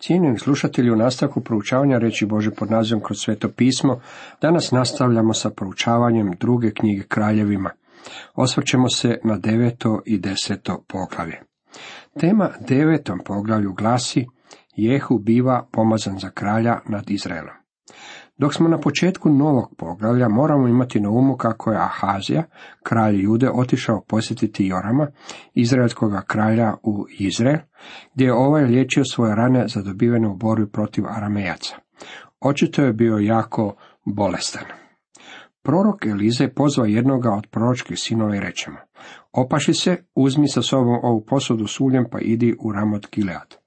Cijenjeni 0.00 0.38
slušatelji 0.38 0.90
u 0.90 0.96
nastavku 0.96 1.40
proučavanja 1.40 1.98
reći 1.98 2.26
Bože 2.26 2.50
pod 2.50 2.70
nazivom 2.70 3.02
kroz 3.02 3.18
sveto 3.18 3.48
pismo, 3.48 4.00
danas 4.42 4.70
nastavljamo 4.70 5.34
sa 5.34 5.50
proučavanjem 5.50 6.30
druge 6.40 6.70
knjige 6.70 7.02
kraljevima. 7.02 7.70
Osvrćemo 8.34 8.88
se 8.88 9.18
na 9.24 9.38
deveto 9.38 10.02
i 10.06 10.18
deseto 10.18 10.84
poglavlje. 10.88 11.40
Tema 12.20 12.50
devetom 12.68 13.18
poglavlju 13.24 13.72
glasi 13.72 14.26
Jehu 14.76 15.18
biva 15.18 15.68
pomazan 15.72 16.18
za 16.18 16.30
kralja 16.30 16.80
nad 16.88 17.10
Izraelom. 17.10 17.54
Dok 18.40 18.54
smo 18.54 18.68
na 18.68 18.78
početku 18.78 19.30
novog 19.30 19.74
poglavlja, 19.76 20.28
moramo 20.28 20.68
imati 20.68 21.00
na 21.00 21.10
umu 21.10 21.36
kako 21.36 21.72
je 21.72 21.78
Ahazija, 21.78 22.42
kralj 22.82 23.22
Jude, 23.22 23.50
otišao 23.50 24.04
posjetiti 24.08 24.66
Jorama, 24.66 25.06
izraelskog 25.54 26.12
kralja 26.26 26.74
u 26.82 27.06
Izrael, 27.18 27.58
gdje 28.14 28.24
je 28.24 28.34
ovaj 28.34 28.64
liječio 28.64 29.04
svoje 29.04 29.34
rane 29.34 29.68
zadobivene 29.68 30.28
u 30.28 30.36
borbi 30.36 30.70
protiv 30.70 31.04
Aramejaca. 31.08 31.76
Očito 32.40 32.82
je 32.82 32.92
bio 32.92 33.16
jako 33.16 33.74
bolestan. 34.04 34.64
Prorok 35.62 36.06
Elize 36.06 36.48
pozva 36.48 36.86
jednoga 36.86 37.30
od 37.30 37.46
proročkih 37.50 37.98
sinova 37.98 38.36
i 38.36 38.40
reče 38.40 38.70
mu, 38.70 38.78
opaši 39.32 39.74
se, 39.74 39.96
uzmi 40.14 40.48
sa 40.48 40.62
sobom 40.62 40.98
ovu 41.02 41.24
posudu 41.26 41.66
s 41.66 41.80
uljem 41.80 42.04
pa 42.10 42.18
idi 42.20 42.56
u 42.60 42.72
Ramot 42.72 43.06
Gilead. 43.12 43.59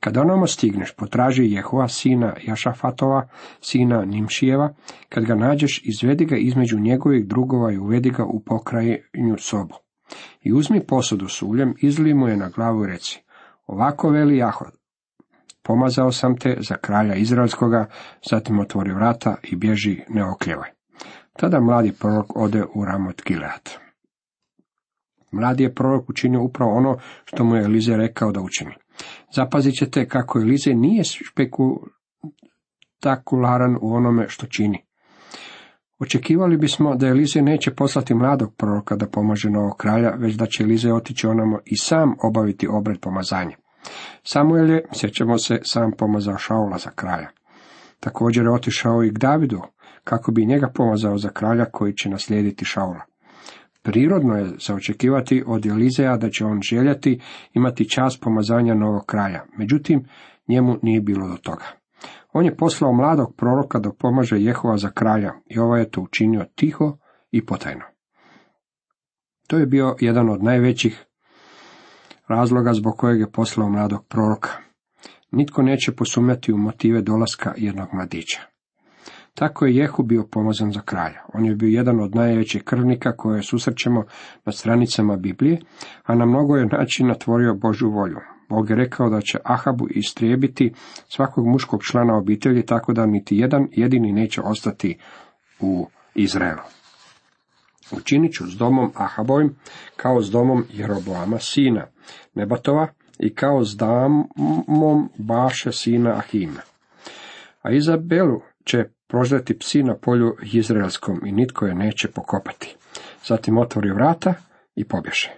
Kada 0.00 0.20
onamo 0.20 0.46
stigneš, 0.46 0.94
potraži 0.96 1.52
Jehova, 1.52 1.88
sina 1.88 2.34
Jašafatova, 2.46 3.28
sina 3.60 4.04
Nimšijeva, 4.04 4.74
kad 5.08 5.24
ga 5.24 5.34
nađeš, 5.34 5.80
izvedi 5.84 6.24
ga 6.24 6.36
između 6.36 6.78
njegovih 6.78 7.26
drugova 7.26 7.72
i 7.72 7.78
uvedi 7.78 8.10
ga 8.10 8.24
u 8.24 8.40
pokrajnju 8.40 9.36
sobu. 9.38 9.74
I 10.42 10.52
uzmi 10.52 10.86
posudu 10.86 11.28
s 11.28 11.42
uljem, 11.42 11.74
izli 11.82 12.14
mu 12.14 12.28
je 12.28 12.36
na 12.36 12.48
glavu 12.48 12.84
i 12.84 12.86
reci, 12.86 13.22
ovako 13.66 14.10
veli 14.10 14.36
Jahod, 14.36 14.80
pomazao 15.62 16.12
sam 16.12 16.36
te 16.36 16.56
za 16.60 16.76
kralja 16.76 17.14
Izraelskoga, 17.14 17.86
zatim 18.30 18.58
otvori 18.58 18.92
vrata 18.92 19.36
i 19.42 19.56
bježi 19.56 20.00
ne 20.08 20.24
okljevaj. 20.24 20.70
Tada 21.32 21.60
mladi 21.60 21.92
prorok 21.92 22.36
ode 22.36 22.64
u 22.74 22.84
Ramot 22.84 23.22
Gilead. 23.26 23.70
Mladi 25.32 25.62
je 25.62 25.74
prorok 25.74 26.10
učinio 26.10 26.42
upravo 26.42 26.72
ono 26.76 26.98
što 27.24 27.44
mu 27.44 27.56
je 27.56 27.64
Elize 27.64 27.96
rekao 27.96 28.32
da 28.32 28.40
učini. 28.40 28.74
Zapazit 29.34 29.74
ćete 29.74 30.08
kako 30.08 30.38
Elize 30.38 30.74
nije 30.74 31.02
spektakularan 31.04 33.76
u 33.80 33.94
onome 33.94 34.28
što 34.28 34.46
čini. 34.46 34.84
Očekivali 35.98 36.56
bismo 36.56 36.96
da 36.96 37.06
Elize 37.06 37.42
neće 37.42 37.74
poslati 37.74 38.14
mladog 38.14 38.54
proroka 38.56 38.96
da 38.96 39.06
pomaže 39.06 39.50
novog 39.50 39.76
kralja, 39.76 40.10
već 40.10 40.34
da 40.34 40.46
će 40.46 40.62
Elize 40.62 40.92
otići 40.92 41.26
onamo 41.26 41.58
i 41.64 41.76
sam 41.76 42.14
obaviti 42.22 42.68
obred 42.70 43.00
pomazanja. 43.00 43.56
Samuel 44.22 44.70
je, 44.70 44.84
sjećamo 44.92 45.38
se, 45.38 45.60
sam 45.64 45.92
pomazao 45.98 46.38
Šaula 46.38 46.78
za 46.78 46.90
kralja. 46.90 47.28
Također 48.00 48.44
je 48.44 48.52
otišao 48.52 49.04
i 49.04 49.14
k 49.14 49.18
Davidu, 49.18 49.60
kako 50.04 50.32
bi 50.32 50.46
njega 50.46 50.70
pomazao 50.74 51.18
za 51.18 51.28
kralja 51.28 51.64
koji 51.64 51.92
će 51.92 52.08
naslijediti 52.08 52.64
Šaula. 52.64 53.09
Prirodno 53.82 54.34
je 54.34 54.46
za 54.66 54.74
očekivati 54.74 55.44
od 55.46 55.66
Elizeja 55.66 56.16
da 56.16 56.30
će 56.30 56.44
on 56.44 56.60
željeti 56.62 57.20
imati 57.52 57.88
čas 57.88 58.20
pomazanja 58.20 58.74
novog 58.74 59.06
kraja, 59.06 59.46
međutim 59.56 60.04
njemu 60.48 60.76
nije 60.82 61.00
bilo 61.00 61.28
do 61.28 61.36
toga. 61.36 61.64
On 62.32 62.44
je 62.44 62.56
poslao 62.56 62.92
mladog 62.92 63.34
proroka 63.36 63.78
da 63.78 63.92
pomaže 63.98 64.36
Jehova 64.36 64.76
za 64.76 64.90
kralja 64.90 65.32
i 65.46 65.58
ovaj 65.58 65.80
je 65.80 65.90
to 65.90 66.00
učinio 66.00 66.46
tiho 66.54 66.96
i 67.30 67.46
potajno. 67.46 67.84
To 69.46 69.58
je 69.58 69.66
bio 69.66 69.96
jedan 70.00 70.30
od 70.30 70.42
najvećih 70.42 71.04
razloga 72.28 72.72
zbog 72.72 72.96
kojeg 72.96 73.20
je 73.20 73.32
poslao 73.32 73.68
mladog 73.68 74.06
proroka. 74.08 74.50
Nitko 75.30 75.62
neće 75.62 75.92
posumnjati 75.92 76.52
u 76.52 76.58
motive 76.58 77.02
dolaska 77.02 77.54
jednog 77.56 77.88
mladića. 77.92 78.49
Tako 79.40 79.66
je 79.66 79.76
Jehu 79.76 80.02
bio 80.02 80.24
pomazan 80.30 80.72
za 80.72 80.80
kralja. 80.80 81.20
On 81.34 81.44
je 81.44 81.54
bio 81.54 81.68
jedan 81.68 82.00
od 82.00 82.14
najvećih 82.14 82.62
krvnika 82.62 83.16
koje 83.16 83.42
susrećemo 83.42 84.04
na 84.44 84.52
stranicama 84.52 85.16
Biblije, 85.16 85.60
a 86.04 86.14
na 86.14 86.26
mnogo 86.26 86.56
je 86.56 86.66
načina 86.66 87.14
tvorio 87.14 87.54
Božju 87.54 87.90
volju. 87.90 88.18
Bog 88.48 88.70
je 88.70 88.76
rekao 88.76 89.10
da 89.10 89.20
će 89.20 89.38
Ahabu 89.44 89.86
istrijebiti 89.90 90.72
svakog 91.08 91.46
muškog 91.46 91.80
člana 91.82 92.16
obitelji, 92.16 92.66
tako 92.66 92.92
da 92.92 93.06
niti 93.06 93.36
jedan 93.36 93.68
jedini 93.72 94.12
neće 94.12 94.40
ostati 94.40 94.98
u 95.60 95.86
Izraelu. 96.14 96.62
Učinit 97.92 98.32
ću 98.32 98.46
s 98.46 98.56
domom 98.56 98.92
Ahabovim 98.94 99.54
kao 99.96 100.22
s 100.22 100.30
domom 100.30 100.64
Jeroboama 100.72 101.38
sina 101.38 101.86
Nebatova 102.34 102.88
i 103.18 103.34
kao 103.34 103.64
s 103.64 103.76
damom 103.76 105.08
Baše 105.18 105.72
sina 105.72 106.10
Ahima. 106.10 106.60
A 107.62 107.70
Izabelu 107.70 108.40
će 108.64 108.84
proždati 109.10 109.58
psi 109.58 109.82
na 109.82 109.94
polju 109.94 110.36
izraelskom 110.52 111.20
i 111.26 111.32
nitko 111.32 111.66
je 111.66 111.74
neće 111.74 112.08
pokopati. 112.08 112.76
Zatim 113.24 113.58
otvori 113.58 113.90
vrata 113.90 114.34
i 114.74 114.84
pobješe. 114.84 115.30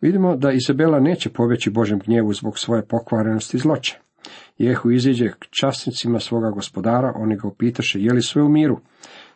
Vidimo 0.00 0.36
da 0.36 0.52
Izabela 0.52 1.00
neće 1.00 1.30
pobjeći 1.30 1.70
Božem 1.70 1.98
gnjevu 1.98 2.32
zbog 2.32 2.58
svoje 2.58 2.86
pokvarenosti 2.86 3.58
zloće. 3.58 3.98
Jehu 4.58 4.90
iziđe 4.90 5.28
k 5.28 5.46
časnicima 5.50 6.20
svoga 6.20 6.50
gospodara, 6.50 7.12
oni 7.16 7.36
ga 7.36 7.48
upitaše 7.48 8.00
je 8.00 8.12
li 8.12 8.22
sve 8.22 8.42
u 8.42 8.48
miru. 8.48 8.80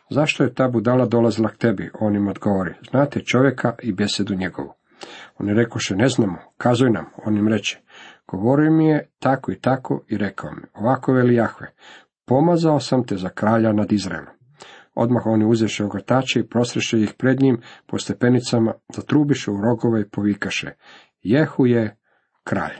Zašto 0.09 0.43
je 0.43 0.53
ta 0.53 0.67
budala 0.67 1.05
dolazila 1.05 1.49
k 1.49 1.57
tebi? 1.57 1.91
On 1.99 2.15
im 2.15 2.27
odgovori, 2.27 2.73
znate 2.89 3.19
čovjeka 3.19 3.73
i 3.83 3.93
besedu 3.93 4.35
njegovu. 4.35 4.73
Oni 5.37 5.53
rekoše, 5.53 5.95
ne 5.95 6.07
znamo, 6.07 6.37
kazuj 6.57 6.89
nam. 6.89 7.05
On 7.25 7.37
im 7.37 7.47
reče, 7.47 7.79
govorio 8.27 8.71
mi 8.71 8.87
je 8.87 9.09
tako 9.19 9.51
i 9.51 9.59
tako 9.59 10.03
i 10.07 10.17
rekao 10.17 10.51
mi, 10.51 10.61
ovako 10.73 11.13
veli 11.13 11.35
Jahve, 11.35 11.67
pomazao 12.29 12.79
sam 12.79 13.03
te 13.03 13.17
za 13.17 13.29
kralja 13.29 13.73
nad 13.73 13.91
Izraelom. 13.91 14.33
Odmah 14.95 15.25
oni 15.25 15.45
uzeše 15.45 15.85
ogrtače 15.85 16.39
i 16.39 16.47
prosreše 16.47 17.01
ih 17.01 17.13
pred 17.17 17.41
njim 17.41 17.61
po 17.87 17.97
stepenicama, 17.97 18.73
zatrubiše 18.95 19.51
u 19.51 19.61
rogove 19.61 20.01
i 20.01 20.09
povikaše. 20.09 20.71
Jehu 21.21 21.65
je 21.65 21.97
kralj. 22.43 22.77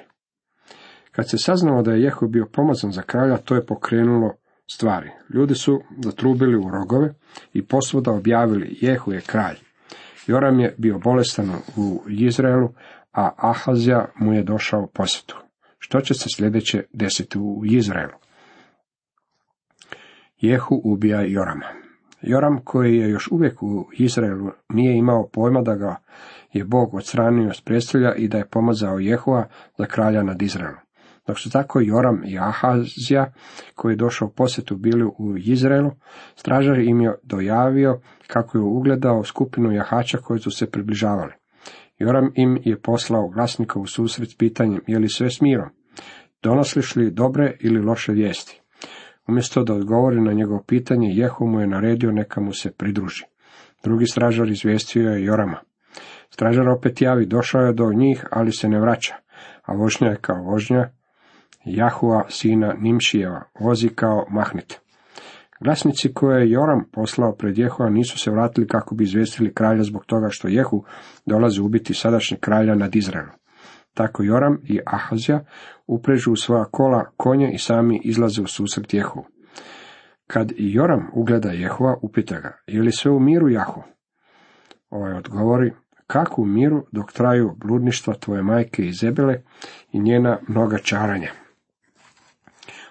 Kad 1.11 1.29
se 1.29 1.37
saznalo 1.37 1.81
da 1.81 1.91
je 1.91 2.01
Jehu 2.01 2.27
bio 2.27 2.47
pomazan 2.53 2.91
za 2.91 3.01
kralja, 3.01 3.37
to 3.37 3.55
je 3.55 3.65
pokrenulo 3.65 4.33
stvari. 4.71 5.09
Ljudi 5.33 5.55
su 5.55 5.81
zatrubili 6.03 6.57
u 6.57 6.69
rogove 6.69 7.13
i 7.53 7.65
posvuda 7.65 8.11
objavili 8.11 8.77
Jehu 8.81 9.11
je 9.11 9.21
kralj. 9.21 9.57
Joram 10.27 10.59
je 10.59 10.75
bio 10.77 10.99
bolestan 10.99 11.49
u 11.77 12.01
Izraelu, 12.07 12.69
a 13.13 13.29
Ahazija 13.37 14.05
mu 14.15 14.33
je 14.33 14.43
došao 14.43 14.87
posjetu. 14.93 15.37
Što 15.79 16.01
će 16.01 16.13
se 16.13 16.25
sljedeće 16.35 16.83
desiti 16.93 17.39
u 17.39 17.61
Izraelu? 17.65 18.28
Jehu 20.41 20.81
ubija 20.83 21.21
Jorama. 21.21 21.65
Joram, 22.21 22.59
koji 22.63 22.97
je 22.97 23.09
još 23.09 23.27
uvijek 23.31 23.63
u 23.63 23.89
Izraelu, 23.97 24.49
nije 24.69 24.97
imao 24.97 25.29
pojma 25.33 25.61
da 25.61 25.75
ga 25.75 25.95
je 26.53 26.63
Bog 26.63 26.93
odstranio 26.93 27.53
s 27.53 27.61
predstavlja 27.61 28.15
i 28.15 28.27
da 28.27 28.37
je 28.37 28.47
pomazao 28.47 28.99
Jehova 28.99 29.47
za 29.77 29.85
kralja 29.85 30.23
nad 30.23 30.41
Izraelom. 30.41 30.79
Dok 31.27 31.39
su 31.39 31.49
tako 31.49 31.79
Joram 31.81 32.21
i 32.25 32.39
Ahazija, 32.39 33.33
koji 33.75 33.93
je 33.93 33.97
došao 33.97 34.27
u 34.27 34.31
posjetu, 34.31 34.75
bili 34.75 35.03
u 35.17 35.37
Izraelu, 35.37 35.91
stražar 36.35 36.79
im 36.79 37.01
je 37.01 37.15
dojavio 37.23 37.99
kako 38.27 38.57
je 38.57 38.61
ugledao 38.61 39.23
skupinu 39.23 39.71
jahača 39.71 40.17
koji 40.17 40.39
su 40.39 40.51
se 40.51 40.71
približavali. 40.71 41.33
Joram 41.97 42.31
im 42.35 42.57
je 42.63 42.81
poslao 42.81 43.29
glasnika 43.29 43.79
u 43.79 43.85
susret 43.85 44.29
s 44.29 44.37
pitanjem 44.37 44.81
je 44.87 44.99
li 44.99 45.09
sve 45.09 45.29
s 45.29 45.41
mirom, 45.41 45.69
donosliš 46.43 46.95
li 46.95 47.11
dobre 47.11 47.57
ili 47.59 47.81
loše 47.81 48.11
vijesti. 48.11 48.61
Umjesto 49.29 49.63
da 49.63 49.73
odgovori 49.73 50.21
na 50.21 50.33
njegovo 50.33 50.63
pitanje, 50.67 51.09
Jehu 51.11 51.47
mu 51.47 51.59
je 51.59 51.67
naredio 51.67 52.11
neka 52.11 52.41
mu 52.41 52.53
se 52.53 52.71
pridruži. 52.71 53.25
Drugi 53.83 54.05
stražar 54.05 54.49
izvijestio 54.49 55.09
je 55.09 55.23
Jorama. 55.23 55.59
Stražar 56.29 56.69
opet 56.69 57.01
javi, 57.01 57.25
došao 57.25 57.61
je 57.61 57.73
do 57.73 57.93
njih, 57.93 58.25
ali 58.31 58.51
se 58.51 58.69
ne 58.69 58.79
vraća, 58.79 59.15
a 59.65 59.73
vožnja 59.73 60.07
je 60.07 60.15
kao 60.21 60.43
vožnja 60.43 60.89
Jahua, 61.65 62.25
sina 62.29 62.73
Nimšijeva, 62.79 63.43
vozi 63.59 63.89
kao 63.89 64.25
mahnit. 64.29 64.79
Glasnici 65.59 66.13
koje 66.13 66.41
je 66.41 66.51
Joram 66.51 66.83
poslao 66.91 67.35
pred 67.35 67.57
Jehova 67.57 67.89
nisu 67.89 68.19
se 68.19 68.31
vratili 68.31 68.67
kako 68.67 68.95
bi 68.95 69.03
izvijestili 69.03 69.53
kralja 69.53 69.83
zbog 69.83 70.05
toga 70.05 70.27
što 70.29 70.47
Jehu 70.47 70.83
dolazi 71.25 71.61
ubiti 71.61 71.93
sadašnjeg 71.93 72.39
kralja 72.39 72.75
nad 72.75 72.95
Izraelom. 72.95 73.35
Tako 73.93 74.23
Joram 74.23 74.59
i 74.63 74.79
Ahazija 74.85 75.45
uprežu 75.87 76.35
svoja 76.35 76.65
kola 76.65 77.05
konje 77.17 77.51
i 77.53 77.57
sami 77.57 78.01
izlaze 78.03 78.41
u 78.41 78.47
susret 78.47 78.93
Jehu. 78.93 79.25
Kad 80.27 80.51
i 80.51 80.73
Joram 80.73 81.09
ugleda 81.13 81.49
Jehova, 81.49 81.97
upita 82.01 82.39
ga, 82.39 82.57
je 82.67 82.81
li 82.81 82.91
sve 82.91 83.11
u 83.11 83.19
miru 83.19 83.49
Jahu? 83.49 83.81
Ovaj 84.89 85.13
odgovori, 85.13 85.73
kako 86.07 86.41
u 86.41 86.45
miru 86.45 86.85
dok 86.91 87.11
traju 87.11 87.55
bludništva 87.55 88.13
tvoje 88.13 88.43
majke 88.43 88.85
i 88.85 88.93
zebele 88.93 89.41
i 89.91 89.99
njena 89.99 90.39
mnoga 90.47 90.77
čaranja. 90.77 91.31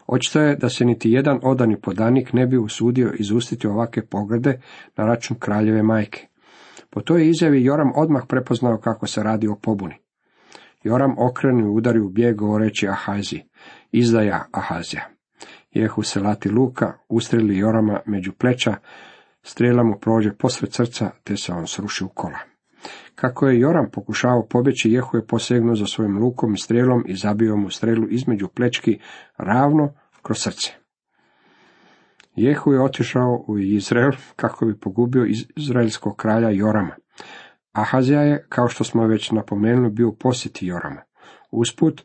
Očito 0.06 0.40
je 0.40 0.56
da 0.56 0.68
se 0.68 0.84
niti 0.84 1.10
jedan 1.10 1.40
odani 1.42 1.80
podanik 1.80 2.32
ne 2.32 2.46
bi 2.46 2.58
usudio 2.58 3.12
izustiti 3.18 3.66
ovake 3.66 4.02
poglede 4.02 4.60
na 4.96 5.06
račun 5.06 5.36
kraljeve 5.38 5.82
majke. 5.82 6.26
Po 6.90 7.00
toj 7.00 7.28
izjavi 7.28 7.64
Joram 7.64 7.92
odmah 7.96 8.22
prepoznao 8.28 8.78
kako 8.78 9.06
se 9.06 9.22
radi 9.22 9.48
o 9.48 9.56
pobuni. 9.62 9.94
Joram 10.82 11.14
okrenu 11.18 11.60
i 11.60 11.70
udari 11.70 12.00
u 12.00 12.08
bijeg 12.08 12.36
govoreći 12.36 12.88
Ahazi. 12.88 13.40
izdaja 13.92 14.44
Ahazija. 14.52 15.08
Jehu 15.70 16.02
se 16.02 16.20
lati 16.20 16.48
luka, 16.48 16.92
ustreli 17.08 17.58
Jorama 17.58 18.00
među 18.06 18.32
pleća, 18.32 18.74
strela 19.42 19.84
mu 19.84 19.98
prođe 20.00 20.32
posred 20.38 20.72
srca, 20.72 21.10
te 21.24 21.36
se 21.36 21.52
on 21.52 21.66
sruši 21.66 22.04
u 22.04 22.08
kola. 22.08 22.38
Kako 23.14 23.46
je 23.46 23.60
Joram 23.60 23.90
pokušavao 23.92 24.46
pobjeći, 24.50 24.90
Jehu 24.90 25.16
je 25.16 25.26
posegnuo 25.26 25.74
za 25.74 25.86
svojim 25.86 26.18
lukom 26.18 26.54
i 26.54 26.58
strelom 26.58 27.04
i 27.06 27.16
zabio 27.16 27.56
mu 27.56 27.70
strelu 27.70 28.08
između 28.08 28.48
plečki 28.48 28.98
ravno 29.36 29.92
kroz 30.22 30.38
srce. 30.38 30.72
Jehu 32.34 32.72
je 32.72 32.82
otišao 32.82 33.44
u 33.48 33.58
Izrael 33.58 34.12
kako 34.36 34.66
bi 34.66 34.78
pogubio 34.78 35.26
izraelskog 35.56 36.16
kralja 36.16 36.50
Jorama. 36.50 36.94
Ahazija 37.72 38.20
je, 38.20 38.46
kao 38.48 38.68
što 38.68 38.84
smo 38.84 39.06
već 39.06 39.30
napomenuli, 39.30 39.90
bio 39.90 40.12
posjeti 40.12 40.66
Jorama. 40.66 41.02
Usput 41.50 42.04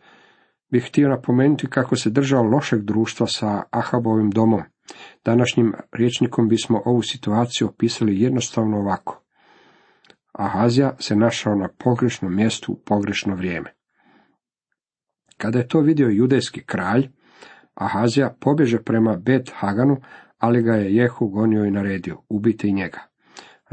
bih 0.71 0.85
htio 0.87 1.09
napomenuti 1.09 1.69
kako 1.69 1.95
se 1.95 2.09
držao 2.09 2.43
lošeg 2.43 2.81
društva 2.81 3.27
sa 3.27 3.63
Ahabovim 3.71 4.29
domom. 4.29 4.61
Današnjim 5.25 5.73
rječnikom 5.91 6.49
bismo 6.49 6.81
ovu 6.85 7.01
situaciju 7.01 7.67
opisali 7.67 8.21
jednostavno 8.21 8.77
ovako. 8.77 9.23
Ahazija 10.33 10.95
se 10.99 11.15
našao 11.15 11.55
na 11.55 11.69
pogrešnom 11.77 12.35
mjestu 12.35 12.71
u 12.71 12.79
pogrešno 12.85 13.35
vrijeme. 13.35 13.73
Kada 15.37 15.59
je 15.59 15.67
to 15.67 15.79
vidio 15.79 16.07
judejski 16.07 16.63
kralj, 16.65 17.09
Ahazija 17.73 18.35
pobježe 18.39 18.83
prema 18.83 19.17
Bet 19.17 19.51
Haganu, 19.55 19.97
ali 20.37 20.63
ga 20.63 20.73
je 20.73 20.95
Jehu 20.95 21.27
gonio 21.27 21.65
i 21.65 21.71
naredio, 21.71 22.21
ubiti 22.29 22.67
i 22.67 22.73
njega. 22.73 23.12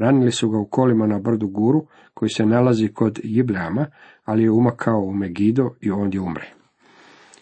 Ranili 0.01 0.33
su 0.33 0.51
ga 0.51 0.59
u 0.59 0.65
kolima 0.65 1.07
na 1.07 1.19
brdu 1.19 1.49
Guru, 1.49 1.87
koji 2.15 2.29
se 2.29 2.47
nalazi 2.47 2.89
kod 2.89 3.21
Jibleama, 3.23 3.87
ali 4.25 4.43
je 4.43 4.51
umakao 4.51 5.01
u 5.01 5.15
Megido 5.15 5.71
i 5.81 5.91
ondje 5.91 6.21
umre. 6.21 6.53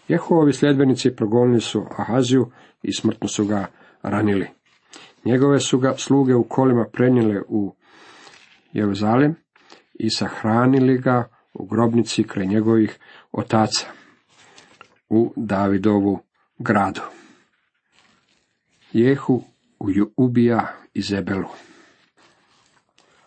Jehovovi 0.08 0.52
sljedbenici 0.52 1.16
progonili 1.16 1.60
su 1.60 1.84
Ahaziju 1.96 2.50
i 2.82 2.92
smrtno 2.92 3.28
su 3.28 3.46
ga 3.46 3.66
ranili. 4.02 4.46
Njegove 5.24 5.60
su 5.60 5.78
ga 5.78 5.94
sluge 5.96 6.34
u 6.34 6.44
kolima 6.44 6.86
prenijele 6.92 7.42
u 7.48 7.74
Jeruzalem 8.72 9.34
i 9.94 10.10
sahranili 10.10 10.98
ga 10.98 11.28
u 11.54 11.66
grobnici 11.66 12.24
kraj 12.24 12.46
njegovih 12.46 12.98
otaca 13.32 13.86
u 15.08 15.32
Davidovu 15.36 16.18
gradu. 16.58 17.00
Jehu 18.92 19.42
ubija 20.16 20.66
Izebelu. 20.94 21.67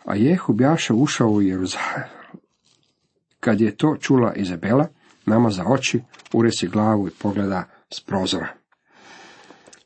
A 0.06 0.16
Jehu 0.16 0.54
bjaša 0.54 0.94
ušao 0.94 1.30
u 1.30 1.42
Jeruzalem. 1.42 2.04
Kad 3.40 3.62
je 3.62 3.76
to 3.76 3.98
čula 4.00 4.34
Izabela, 4.34 4.88
nama 5.26 5.50
za 5.50 5.66
oči, 5.68 6.02
uresi 6.34 6.68
glavu 6.68 7.08
i 7.08 7.12
pogleda 7.22 7.64
s 7.94 8.02
prozora. 8.02 8.48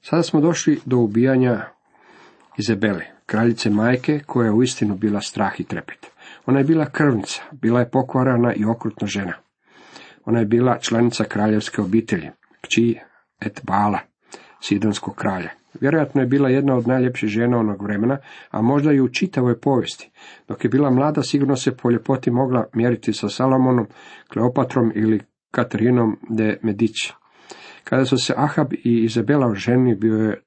Sada 0.02 0.24
smo 0.24 0.42
došli 0.42 0.80
do 0.86 0.98
ubijanja 0.98 1.66
Izabele, 2.58 3.06
kraljice 3.26 3.70
majke, 3.70 4.20
koja 4.26 4.46
je 4.46 4.52
uistinu 4.52 4.96
bila 4.96 5.22
strah 5.22 5.60
i 5.60 5.64
trepet. 5.64 6.08
Ona 6.46 6.60
je 6.60 6.66
bila 6.66 6.86
krvnica, 6.86 7.42
bila 7.52 7.80
je 7.80 7.90
pokvarana 7.90 8.54
i 8.54 8.66
okrutna 8.66 9.08
žena. 9.08 9.34
Ona 10.26 10.40
je 10.40 10.46
bila 10.46 10.78
članica 10.80 11.24
kraljevske 11.24 11.82
obitelji, 11.82 12.30
kći 12.62 13.00
et 13.40 13.62
bala, 13.64 14.00
sidonskog 14.62 15.16
kralja. 15.16 15.50
Vjerojatno 15.81 16.22
je 16.22 16.27
bila 16.27 16.50
jedna 16.50 16.75
od 16.75 16.88
najljepših 16.88 17.30
žena 17.30 17.57
onog 17.57 17.83
vremena, 17.83 18.18
a 18.51 18.62
možda 18.62 18.92
i 18.92 19.01
u 19.01 19.10
čitavoj 19.10 19.60
povijesti. 19.60 20.12
Dok 20.48 20.63
je 20.63 20.69
bila 20.69 20.89
mlada, 20.89 21.24
sigurno 21.24 21.56
se 21.56 21.77
po 21.77 21.92
ljepoti 21.92 22.31
mogla 22.31 22.66
mjeriti 22.74 23.13
sa 23.13 23.30
Salomonom, 23.30 23.88
Kleopatrom 24.33 24.92
ili 24.95 25.22
Katarinom 25.51 26.19
de 26.30 26.57
Medici. 26.62 27.13
Kada 27.83 28.06
su 28.06 28.18
se 28.18 28.33
Ahab 28.38 28.74
i 28.74 29.04
Izabela 29.04 29.48
oženi, 29.48 29.95
bio 29.95 30.16
je 30.16 30.42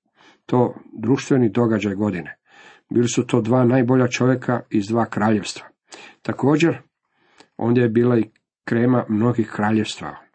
to 0.47 0.75
društveni 0.93 1.49
događaj 1.49 1.95
godine. 1.95 2.39
Bili 2.91 3.09
su 3.09 3.27
to 3.27 3.41
dva 3.41 3.65
najbolja 3.65 4.09
čovjeka 4.09 4.61
iz 4.71 4.87
dva 4.89 5.05
kraljevstva. 5.07 5.67
Također, 6.23 6.79
ondje 7.57 7.83
je 7.83 7.89
bila 7.89 8.19
i 8.19 8.31
krema 8.65 9.05
mnogih 9.09 9.51
kraljevstva. 9.55 10.28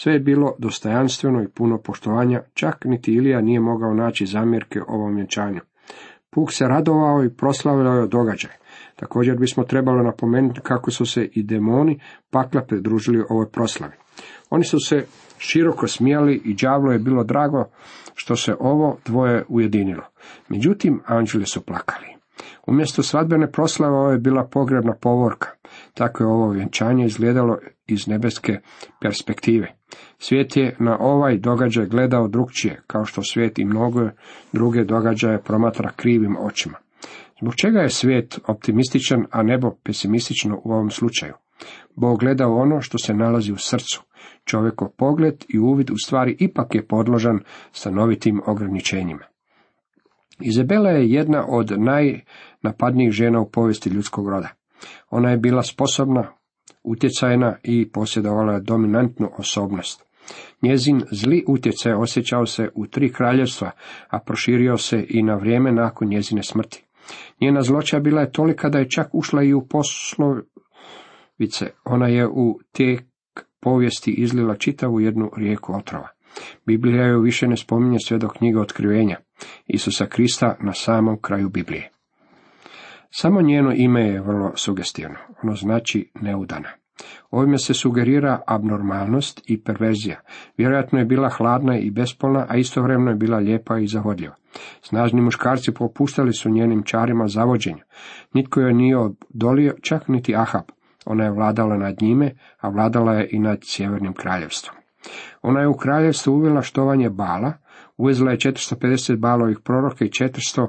Sve 0.00 0.12
je 0.12 0.20
bilo 0.20 0.54
dostojanstveno 0.58 1.42
i 1.42 1.48
puno 1.48 1.78
poštovanja, 1.78 2.42
čak 2.54 2.84
niti 2.84 3.12
Ilija 3.12 3.40
nije 3.40 3.60
mogao 3.60 3.94
naći 3.94 4.26
zamjerke 4.26 4.80
ovom 4.88 5.14
vjenčanju. 5.14 5.60
Puk 6.30 6.52
se 6.52 6.64
radovao 6.64 7.24
i 7.24 7.34
proslavljao 7.36 7.94
je 7.94 8.06
događaj. 8.06 8.50
Također 8.96 9.38
bismo 9.38 9.64
trebali 9.64 10.04
napomenuti 10.04 10.60
kako 10.60 10.90
su 10.90 11.06
se 11.06 11.28
i 11.32 11.42
demoni 11.42 12.00
pakla 12.30 12.62
pridružili 12.62 13.24
ovoj 13.28 13.50
proslavi. 13.50 13.92
Oni 14.50 14.64
su 14.64 14.78
se 14.80 15.06
široko 15.38 15.86
smijali 15.86 16.42
i 16.44 16.54
đavlo 16.54 16.92
je 16.92 16.98
bilo 16.98 17.24
drago 17.24 17.64
što 18.14 18.36
se 18.36 18.56
ovo 18.60 18.98
dvoje 19.04 19.44
ujedinilo. 19.48 20.04
Međutim, 20.48 21.00
anđeli 21.06 21.46
su 21.46 21.60
plakali. 21.60 22.06
Umjesto 22.66 23.02
svadbene 23.02 23.50
proslave 23.52 23.96
ovo 23.96 24.10
je 24.10 24.18
bila 24.18 24.48
pogrebna 24.52 24.94
povorka. 25.00 25.48
Tako 25.94 26.22
je 26.22 26.26
ovo 26.26 26.50
vjenčanje 26.50 27.06
izgledalo 27.06 27.58
iz 27.88 28.08
nebeske 28.08 28.58
perspektive. 29.00 29.74
Svijet 30.18 30.56
je 30.56 30.76
na 30.80 30.96
ovaj 31.00 31.38
događaj 31.38 31.86
gledao 31.86 32.28
drugčije, 32.28 32.82
kao 32.86 33.04
što 33.04 33.22
svijet 33.22 33.58
i 33.58 33.64
mnogo 33.64 34.08
druge 34.52 34.84
događaje 34.84 35.42
promatra 35.42 35.90
krivim 35.96 36.36
očima. 36.40 36.78
Zbog 37.40 37.54
čega 37.54 37.80
je 37.80 37.88
svijet 37.88 38.38
optimističan, 38.48 39.24
a 39.30 39.42
nebo 39.42 39.70
pesimistično 39.84 40.60
u 40.64 40.72
ovom 40.72 40.90
slučaju? 40.90 41.34
Bog 41.96 42.20
gleda 42.20 42.48
ono 42.48 42.80
što 42.80 42.98
se 42.98 43.14
nalazi 43.14 43.52
u 43.52 43.56
srcu. 43.56 44.02
Čovjekov 44.44 44.88
pogled 44.96 45.44
i 45.48 45.58
uvid 45.58 45.90
u 45.90 45.94
stvari 46.04 46.36
ipak 46.40 46.74
je 46.74 46.86
podložan 46.86 47.40
stanovitim 47.72 48.40
ograničenjima. 48.46 49.24
Izabela 50.40 50.90
je 50.90 51.10
jedna 51.10 51.44
od 51.48 51.72
najnapadnijih 51.78 53.10
žena 53.10 53.40
u 53.40 53.50
povijesti 53.50 53.90
ljudskog 53.90 54.28
roda. 54.28 54.48
Ona 55.10 55.30
je 55.30 55.36
bila 55.36 55.62
sposobna, 55.62 56.32
utjecajna 56.90 57.56
i 57.62 57.90
posjedovala 57.90 58.52
je 58.52 58.60
dominantnu 58.60 59.30
osobnost. 59.38 60.04
Njezin 60.62 61.02
zli 61.10 61.44
utjecaj 61.48 61.92
osjećao 61.92 62.46
se 62.46 62.68
u 62.74 62.86
tri 62.86 63.12
kraljevstva, 63.12 63.70
a 64.08 64.18
proširio 64.18 64.76
se 64.76 65.06
i 65.08 65.22
na 65.22 65.34
vrijeme 65.34 65.72
nakon 65.72 66.08
njezine 66.08 66.42
smrti. 66.42 66.84
Njena 67.40 67.62
zloća 67.62 68.00
bila 68.00 68.20
je 68.20 68.32
tolika 68.32 68.68
da 68.68 68.78
je 68.78 68.90
čak 68.90 69.08
ušla 69.12 69.42
i 69.42 69.54
u 69.54 69.66
poslovice. 69.66 70.46
Ona 71.84 72.08
je 72.08 72.28
u 72.28 72.60
te 72.72 72.98
povijesti 73.60 74.10
izlila 74.10 74.56
čitavu 74.56 75.00
jednu 75.00 75.30
rijeku 75.36 75.72
otrova. 75.76 76.08
Biblija 76.66 77.06
joj 77.06 77.22
više 77.22 77.48
ne 77.48 77.56
spominje 77.56 77.98
sve 77.98 78.18
do 78.18 78.28
knjige 78.28 78.58
otkrivenja. 78.58 79.16
Isusa 79.66 80.06
Krista 80.06 80.56
na 80.60 80.72
samom 80.72 81.20
kraju 81.20 81.48
Biblije. 81.48 81.90
Samo 83.10 83.42
njeno 83.42 83.72
ime 83.74 84.02
je 84.02 84.20
vrlo 84.20 84.52
sugestivno, 84.56 85.16
ono 85.42 85.54
znači 85.54 86.10
neudana. 86.20 86.68
Ovime 87.30 87.58
se 87.58 87.74
sugerira 87.74 88.40
abnormalnost 88.46 89.40
i 89.46 89.62
perverzija. 89.62 90.20
Vjerojatno 90.56 90.98
je 90.98 91.04
bila 91.04 91.28
hladna 91.28 91.78
i 91.78 91.90
bespolna, 91.90 92.46
a 92.48 92.56
istovremeno 92.56 93.10
je 93.10 93.16
bila 93.16 93.38
lijepa 93.38 93.78
i 93.78 93.86
zavodljiva. 93.86 94.34
Snažni 94.80 95.20
muškarci 95.20 95.74
popuštali 95.74 96.32
su 96.32 96.50
njenim 96.50 96.82
čarima 96.82 97.28
zavođenja. 97.28 97.84
Nitko 98.34 98.60
joj 98.60 98.74
nije 98.74 98.96
odolio, 98.98 99.74
čak 99.82 100.08
niti 100.08 100.36
Ahab. 100.36 100.64
Ona 101.06 101.24
je 101.24 101.30
vladala 101.30 101.76
nad 101.76 101.96
njime, 102.00 102.30
a 102.60 102.68
vladala 102.68 103.14
je 103.14 103.28
i 103.32 103.38
nad 103.38 103.58
sjevernim 103.62 104.12
kraljevstvom. 104.12 104.76
Ona 105.42 105.60
je 105.60 105.68
u 105.68 105.76
kraljevstvu 105.76 106.32
uvela 106.34 106.62
štovanje 106.62 107.10
bala, 107.10 107.52
uvezla 107.98 108.30
je 108.30 108.36
450 108.36 109.16
balovih 109.16 109.58
proroka 109.64 110.04
i 110.04 110.08
400 110.08 110.68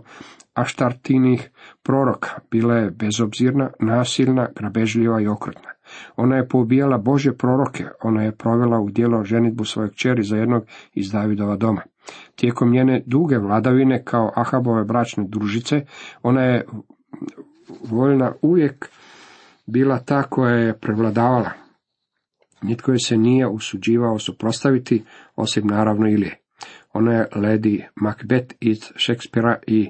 aštartinih 0.53 1.49
proroka. 1.83 2.29
Bila 2.51 2.75
je 2.75 2.91
bezobzirna, 2.91 3.69
nasilna, 3.79 4.47
grabežljiva 4.55 5.21
i 5.21 5.27
okrutna. 5.27 5.69
Ona 6.15 6.35
je 6.35 6.47
poubijala 6.47 6.97
Bože 6.97 7.33
proroke, 7.37 7.85
ona 8.03 8.23
je 8.23 8.35
provela 8.35 8.79
u 8.79 8.89
djelo 8.89 9.23
ženitbu 9.23 9.65
svojeg 9.65 9.93
čeri 9.93 10.23
za 10.23 10.37
jednog 10.37 10.63
iz 10.93 11.11
Davidova 11.11 11.55
doma. 11.55 11.81
Tijekom 12.35 12.71
njene 12.71 13.03
duge 13.05 13.37
vladavine 13.37 14.03
kao 14.03 14.31
Ahabove 14.35 14.83
bračne 14.83 15.25
družice, 15.27 15.81
ona 16.23 16.41
je 16.41 16.65
voljna 17.89 18.31
uvijek 18.41 18.89
bila 19.65 19.99
ta 19.99 20.23
koja 20.23 20.55
je 20.55 20.79
prevladavala. 20.79 21.49
Nitko 22.61 22.91
je 22.91 22.99
se 22.99 23.17
nije 23.17 23.47
usuđivao 23.47 24.19
suprostaviti, 24.19 25.03
osim 25.35 25.67
naravno 25.67 26.09
Ilije. 26.09 26.38
Ona 26.99 27.13
je 27.13 27.27
Lady 27.35 27.83
Macbeth 27.95 28.55
iz 28.59 28.77
Šekspira 28.95 29.59
i 29.67 29.89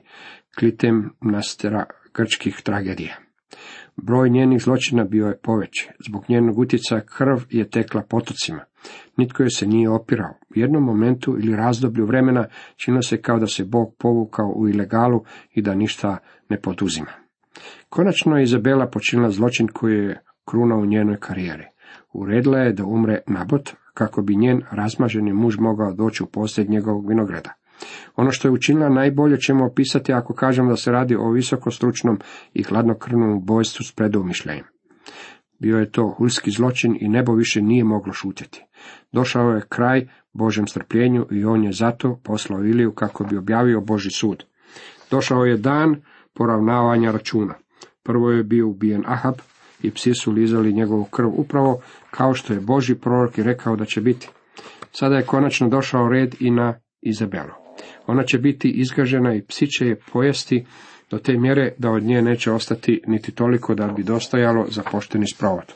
Klitemnastera 0.59 1.85
grčkih 2.13 2.61
tragedija. 2.63 3.15
Broj 3.95 4.29
njenih 4.29 4.61
zločina 4.61 5.03
bio 5.03 5.27
je 5.27 5.37
poveći. 5.37 5.89
Zbog 6.07 6.25
njenog 6.29 6.59
utjecaja 6.59 7.01
krv 7.01 7.37
je 7.49 7.69
tekla 7.69 8.01
potocima. 8.09 8.59
Nitko 9.17 9.43
je 9.43 9.49
se 9.49 9.67
nije 9.67 9.89
opirao. 9.89 10.33
U 10.49 10.59
jednom 10.59 10.83
momentu 10.83 11.35
ili 11.39 11.55
razdoblju 11.55 12.05
vremena 12.05 12.47
činilo 12.75 13.01
se 13.01 13.21
kao 13.21 13.39
da 13.39 13.47
se 13.47 13.63
Bog 13.63 13.95
povukao 13.99 14.53
u 14.55 14.69
ilegalu 14.69 15.23
i 15.53 15.61
da 15.61 15.75
ništa 15.75 16.17
ne 16.49 16.61
poduzima. 16.61 17.11
Konačno 17.89 18.37
je 18.37 18.43
Izabela 18.43 18.87
počinila 18.87 19.29
zločin 19.29 19.67
koji 19.67 19.97
je 19.97 20.21
kruna 20.45 20.75
u 20.75 20.85
njenoj 20.85 21.17
karijeri. 21.19 21.65
Uredila 22.13 22.59
je 22.59 22.73
da 22.73 22.85
umre 22.85 23.21
Nabot, 23.27 23.75
kako 23.99 24.21
bi 24.21 24.35
njen 24.35 24.61
razmaženi 24.71 25.33
muž 25.33 25.57
mogao 25.59 25.93
doći 25.93 26.23
u 26.23 26.25
posjed 26.25 26.69
njegovog 26.69 27.09
vinograda. 27.09 27.53
Ono 28.15 28.31
što 28.31 28.47
je 28.47 28.51
učinila 28.51 28.89
najbolje 28.89 29.37
ćemo 29.37 29.65
opisati 29.65 30.13
ako 30.13 30.33
kažemo 30.33 30.69
da 30.69 30.75
se 30.75 30.91
radi 30.91 31.15
o 31.15 31.31
visokostručnom 31.31 32.19
i 32.53 32.63
hladnokrvnom 32.63 33.37
ubojstvu 33.37 33.83
s 33.83 33.91
predumišljajem. 33.91 34.63
Bio 35.59 35.79
je 35.79 35.91
to 35.91 36.07
hulski 36.17 36.51
zločin 36.51 36.97
i 37.01 37.09
nebo 37.09 37.33
više 37.33 37.61
nije 37.61 37.83
moglo 37.83 38.13
šutjeti. 38.13 38.65
Došao 39.11 39.49
je 39.51 39.65
kraj 39.69 40.07
Božem 40.33 40.67
strpljenju 40.67 41.25
i 41.31 41.45
on 41.45 41.63
je 41.63 41.71
zato 41.71 42.19
poslao 42.23 42.63
Iliju 42.63 42.91
kako 42.91 43.23
bi 43.23 43.37
objavio 43.37 43.81
Boži 43.81 44.11
sud. 44.11 44.43
Došao 45.11 45.45
je 45.45 45.57
dan 45.57 46.01
poravnavanja 46.33 47.11
računa. 47.11 47.53
Prvo 48.03 48.31
je 48.31 48.43
bio 48.43 48.67
ubijen 48.67 49.03
Ahab 49.07 49.35
i 49.83 49.91
psi 49.91 50.13
su 50.13 50.31
lizali 50.31 50.73
njegovu 50.73 51.03
krv 51.03 51.27
upravo 51.27 51.81
kao 52.11 52.33
što 52.33 52.53
je 52.53 52.59
Boži 52.59 52.95
prorok 52.95 53.37
i 53.37 53.43
rekao 53.43 53.75
da 53.75 53.85
će 53.85 54.01
biti. 54.01 54.29
Sada 54.91 55.15
je 55.15 55.25
konačno 55.25 55.69
došao 55.69 56.09
red 56.09 56.35
i 56.39 56.51
na 56.51 56.79
Izabelu. 57.01 57.53
Ona 58.07 58.23
će 58.23 58.37
biti 58.37 58.69
izgažena 58.69 59.35
i 59.35 59.41
psi 59.41 59.67
će 59.67 59.87
je 59.87 59.99
pojesti 60.11 60.65
do 61.11 61.17
te 61.17 61.37
mjere 61.37 61.73
da 61.77 61.91
od 61.91 62.03
nje 62.03 62.21
neće 62.21 62.51
ostati 62.51 63.01
niti 63.07 63.31
toliko 63.31 63.75
da 63.75 63.87
bi 63.87 64.03
dostajalo 64.03 64.65
za 64.69 64.83
pošteni 64.91 65.25
sprovod. 65.27 65.73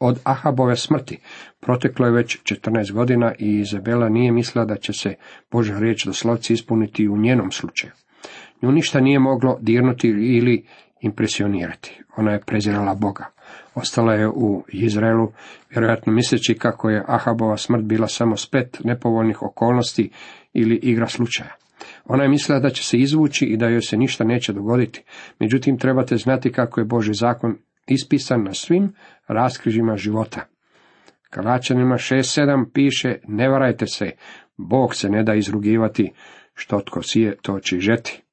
Od 0.00 0.20
Ahabove 0.24 0.76
smrti 0.76 1.18
proteklo 1.60 2.06
je 2.06 2.12
već 2.12 2.38
14 2.42 2.92
godina 2.92 3.32
i 3.38 3.58
Izabela 3.58 4.08
nije 4.08 4.32
mislila 4.32 4.64
da 4.64 4.76
će 4.76 4.92
se 4.92 5.14
Božja 5.50 5.78
riječ 5.78 6.04
doslovci 6.06 6.52
ispuniti 6.52 7.08
u 7.08 7.16
njenom 7.16 7.50
slučaju. 7.50 7.92
Nju 8.62 8.72
ništa 8.72 9.00
nije 9.00 9.18
moglo 9.18 9.58
dirnuti 9.60 10.08
ili 10.08 10.66
impresionirati. 11.04 12.02
Ona 12.16 12.32
je 12.32 12.40
prezirala 12.40 12.94
Boga. 12.94 13.24
Ostala 13.74 14.14
je 14.14 14.28
u 14.28 14.64
Izraelu, 14.68 15.32
vjerojatno 15.70 16.12
misleći 16.12 16.54
kako 16.54 16.90
je 16.90 17.04
Ahabova 17.06 17.56
smrt 17.56 17.84
bila 17.84 18.08
samo 18.08 18.36
spet 18.36 18.80
nepovoljnih 18.84 19.42
okolnosti 19.42 20.10
ili 20.52 20.80
igra 20.82 21.06
slučaja. 21.06 21.54
Ona 22.04 22.22
je 22.22 22.28
mislila 22.28 22.60
da 22.60 22.70
će 22.70 22.82
se 22.82 22.98
izvući 22.98 23.44
i 23.44 23.56
da 23.56 23.68
joj 23.68 23.80
se 23.80 23.96
ništa 23.96 24.24
neće 24.24 24.52
dogoditi. 24.52 25.02
Međutim, 25.40 25.78
trebate 25.78 26.16
znati 26.16 26.52
kako 26.52 26.80
je 26.80 26.84
Boži 26.84 27.14
zakon 27.14 27.56
ispisan 27.86 28.44
na 28.44 28.54
svim 28.54 28.92
raskrižima 29.28 29.96
života. 29.96 30.40
Kalačanima 31.30 31.94
6.7 31.94 32.66
piše, 32.72 33.16
ne 33.28 33.48
varajte 33.48 33.86
se, 33.86 34.10
Bog 34.56 34.94
se 34.94 35.10
ne 35.10 35.22
da 35.22 35.34
izrugivati, 35.34 36.12
što 36.54 36.80
tko 36.80 37.02
sije, 37.02 37.36
to 37.42 37.60
će 37.60 37.80
žeti. 37.80 38.23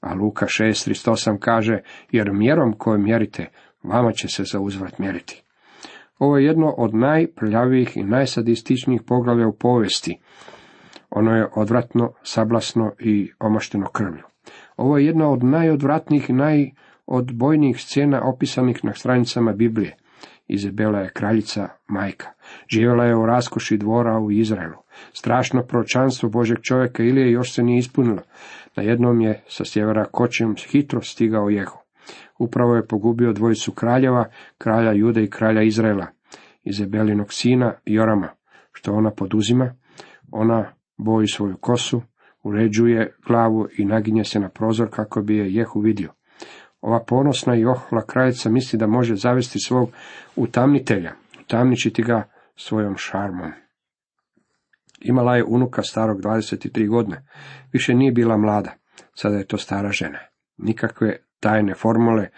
A 0.00 0.14
Luka 0.14 0.46
6.38 0.46 1.38
kaže, 1.38 1.78
jer 2.10 2.32
mjerom 2.32 2.72
koju 2.78 2.98
mjerite, 2.98 3.46
vama 3.82 4.12
će 4.12 4.28
se 4.28 4.42
za 4.52 4.60
uzvrat 4.60 4.98
mjeriti. 4.98 5.42
Ovo 6.18 6.38
je 6.38 6.44
jedno 6.44 6.74
od 6.78 6.94
najprljavijih 6.94 7.96
i 7.96 8.02
najsadističnijih 8.02 9.02
poglavlja 9.06 9.46
u 9.46 9.56
povijesti. 9.56 10.18
Ono 11.10 11.36
je 11.36 11.48
odvratno, 11.56 12.12
sablasno 12.22 12.92
i 12.98 13.32
omašteno 13.38 13.86
krvlju. 13.88 14.22
Ovo 14.76 14.98
je 14.98 15.06
jedna 15.06 15.28
od 15.28 15.44
najodvratnijih 15.44 16.30
i 16.30 16.32
najodbojnijih 16.32 17.80
scena 17.80 18.22
opisanih 18.24 18.84
na 18.84 18.92
stranicama 18.94 19.52
Biblije. 19.52 19.96
Izabela 20.48 20.98
je 20.98 21.12
kraljica 21.12 21.68
majka. 21.88 22.28
Živjela 22.68 23.04
je 23.04 23.16
u 23.16 23.26
raskoši 23.26 23.76
dvora 23.76 24.18
u 24.18 24.30
Izraelu. 24.30 24.76
Strašno 25.12 25.62
pročanstvo 25.62 26.28
Božeg 26.28 26.58
čovjeka 26.62 27.02
Ilije 27.02 27.30
još 27.30 27.54
se 27.54 27.62
nije 27.62 27.78
ispunilo. 27.78 28.22
Na 28.76 28.82
jednom 28.82 29.20
je 29.20 29.42
sa 29.48 29.64
sjevera 29.64 30.04
kočem 30.04 30.54
hitro 30.70 31.02
stigao 31.02 31.48
Jehu. 31.48 31.78
Upravo 32.38 32.76
je 32.76 32.86
pogubio 32.86 33.32
dvojicu 33.32 33.72
kraljeva, 33.72 34.24
kralja 34.58 34.92
Jude 34.92 35.22
i 35.22 35.30
kralja 35.30 35.62
Izraela, 35.62 36.06
Izabelinog 36.64 37.32
sina 37.32 37.72
Jorama. 37.84 38.28
Što 38.72 38.92
ona 38.92 39.10
poduzima? 39.10 39.74
Ona 40.32 40.72
boji 40.96 41.26
svoju 41.26 41.56
kosu, 41.56 42.02
uređuje 42.42 43.16
glavu 43.26 43.66
i 43.78 43.84
naginje 43.84 44.24
se 44.24 44.40
na 44.40 44.48
prozor 44.48 44.88
kako 44.90 45.22
bi 45.22 45.36
je 45.36 45.54
Jehu 45.54 45.80
vidio. 45.80 46.12
Ova 46.80 47.00
ponosna 47.06 47.56
i 47.56 47.64
ohla 47.64 48.06
kraljica 48.06 48.50
misli 48.50 48.78
da 48.78 48.86
može 48.86 49.14
zavesti 49.14 49.58
svog 49.58 49.90
utamnitelja, 50.36 51.12
utamničiti 51.40 52.02
ga 52.02 52.22
svojom 52.60 52.96
šarmom. 52.96 53.52
Imala 55.00 55.36
je 55.36 55.44
unuka 55.44 55.82
starog 55.82 56.20
23 56.20 56.88
godine, 56.88 57.26
više 57.72 57.94
nije 57.94 58.12
bila 58.12 58.36
mlada, 58.36 58.72
sada 59.14 59.36
je 59.36 59.46
to 59.46 59.56
stara 59.56 59.90
žena. 59.90 60.18
Nikakve 60.58 61.16
tajne 61.40 61.74
formule, 61.74 62.28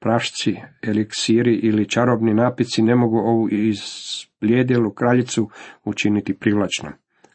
prašci, 0.00 0.56
eliksiri 0.82 1.54
ili 1.54 1.88
čarobni 1.88 2.34
napici 2.34 2.82
ne 2.82 2.94
mogu 2.94 3.16
ovu 3.16 3.48
izblijedjelu 3.50 4.90
kraljicu 4.90 5.50
učiniti 5.84 6.38
privlačnom. 6.38 6.92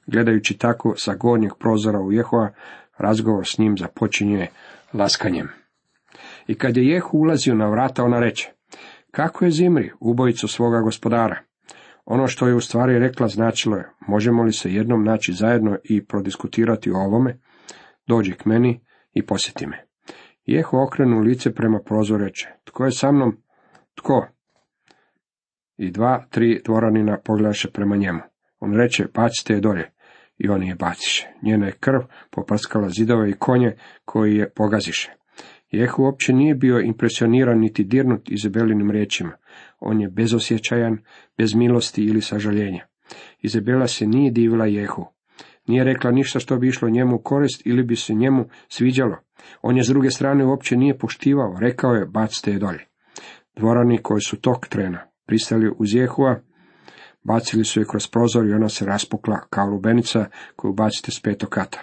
Gledajući 0.08 0.58
tako 0.58 0.94
sa 0.98 1.16
gornjeg 1.16 1.52
prozora 1.60 2.00
u 2.00 2.12
Jehova, 2.12 2.54
razgovor 2.98 3.48
s 3.48 3.58
njim 3.58 3.78
započinje 3.78 4.48
laskanjem. 4.94 5.48
I 6.48 6.56
kad 6.56 6.78
je 6.78 6.88
Jehu 6.88 7.18
ulazio 7.18 7.56
na 7.56 7.70
vrata, 7.70 8.04
ona 8.04 8.20
reče, 8.20 8.52
kako 9.12 9.46
je 9.46 9.52
Zimri, 9.52 9.92
ubojicu 10.00 10.48
svoga 10.48 10.80
gospodara? 10.80 11.49
Ono 12.10 12.28
što 12.28 12.48
je 12.48 12.56
u 12.56 12.62
stvari 12.62 13.00
rekla 13.00 13.28
značilo 13.28 13.78
je, 13.78 13.90
možemo 14.08 14.44
li 14.44 14.54
se 14.54 14.74
jednom 14.74 15.04
naći 15.04 15.34
zajedno 15.34 15.78
i 15.84 16.06
prodiskutirati 16.06 16.92
o 16.92 16.98
ovome? 16.98 17.40
Dođi 18.08 18.32
k 18.32 18.46
meni 18.46 18.82
i 19.14 19.26
posjeti 19.26 19.68
me. 19.68 19.86
Jehu 20.46 20.78
okrenu 20.78 21.20
lice 21.20 21.54
prema 21.54 21.80
prozoru 21.86 22.24
reče, 22.24 22.48
tko 22.64 22.86
je 22.86 22.92
sa 22.92 23.12
mnom? 23.12 23.38
Tko? 23.96 24.28
I 25.78 25.92
dva, 25.92 26.26
tri 26.30 26.62
dvoranina 26.66 27.18
pogledaše 27.26 27.72
prema 27.72 27.96
njemu. 27.96 28.20
On 28.60 28.74
reče, 28.76 29.06
bacite 29.14 29.54
je 29.54 29.60
dolje. 29.60 29.92
I 30.38 30.50
oni 30.50 30.68
je 30.68 30.76
baciše. 30.76 31.28
Njena 31.44 31.66
je 31.66 31.78
krv 31.80 32.00
poprskala 32.32 32.90
zidove 32.90 33.30
i 33.30 33.34
konje 33.34 33.76
koji 34.06 34.36
je 34.36 34.50
pogaziše. 34.50 35.12
Jehu 35.72 36.04
uopće 36.04 36.34
nije 36.34 36.56
bio 36.56 36.80
impresioniran 36.80 37.60
niti 37.60 37.84
dirnut 37.84 38.32
Izabelinim 38.32 38.92
riječima. 38.92 39.32
On 39.80 40.02
je 40.02 40.10
bezosjećajan, 40.10 40.98
bez 41.38 41.56
milosti 41.56 42.04
ili 42.04 42.22
sažaljenja. 42.22 42.86
Izabela 43.42 43.88
se 43.88 44.08
nije 44.08 44.32
divila 44.32 44.66
Jehu. 44.66 45.06
Nije 45.68 45.84
rekla 45.84 46.12
ništa 46.12 46.40
što 46.40 46.58
bi 46.58 46.68
išlo 46.68 46.90
njemu 46.90 47.22
korist 47.24 47.62
ili 47.66 47.84
bi 47.84 47.96
se 47.96 48.14
njemu 48.14 48.46
sviđalo. 48.68 49.18
On 49.62 49.78
je 49.78 49.84
s 49.84 49.88
druge 49.88 50.12
strane 50.12 50.46
uopće 50.46 50.78
nije 50.78 50.98
poštivao, 50.98 51.58
rekao 51.60 51.94
je 51.94 52.06
bacite 52.06 52.52
je 52.52 52.60
dolje. 52.60 52.86
Dvorani 53.56 53.98
koji 53.98 54.22
su 54.22 54.42
tog 54.42 54.68
trena 54.68 55.00
pristali 55.26 55.72
uz 55.78 55.94
Jehua, 55.94 56.40
bacili 57.24 57.66
su 57.66 57.80
je 57.80 57.86
kroz 57.86 58.08
prozor 58.08 58.46
i 58.46 58.54
ona 58.54 58.70
se 58.70 58.86
raspukla 58.86 59.40
kao 59.50 59.68
lubenica 59.68 60.26
koju 60.56 60.74
bacite 60.74 61.12
s 61.12 61.22
petog 61.22 61.50
kata. 61.50 61.80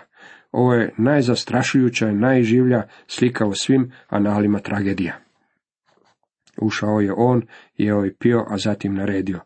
Ovo 0.52 0.74
je 0.74 0.94
najzastrašujuća 0.98 2.08
i 2.08 2.14
najživlja 2.14 2.82
slika 3.06 3.46
u 3.46 3.54
svim 3.54 3.92
analima 4.08 4.58
tragedija. 4.58 5.25
Ušao 6.62 7.00
je 7.00 7.12
on, 7.16 7.42
jeo 7.76 8.06
i 8.06 8.14
pio, 8.14 8.44
a 8.48 8.58
zatim 8.58 8.94
naredio. 8.94 9.40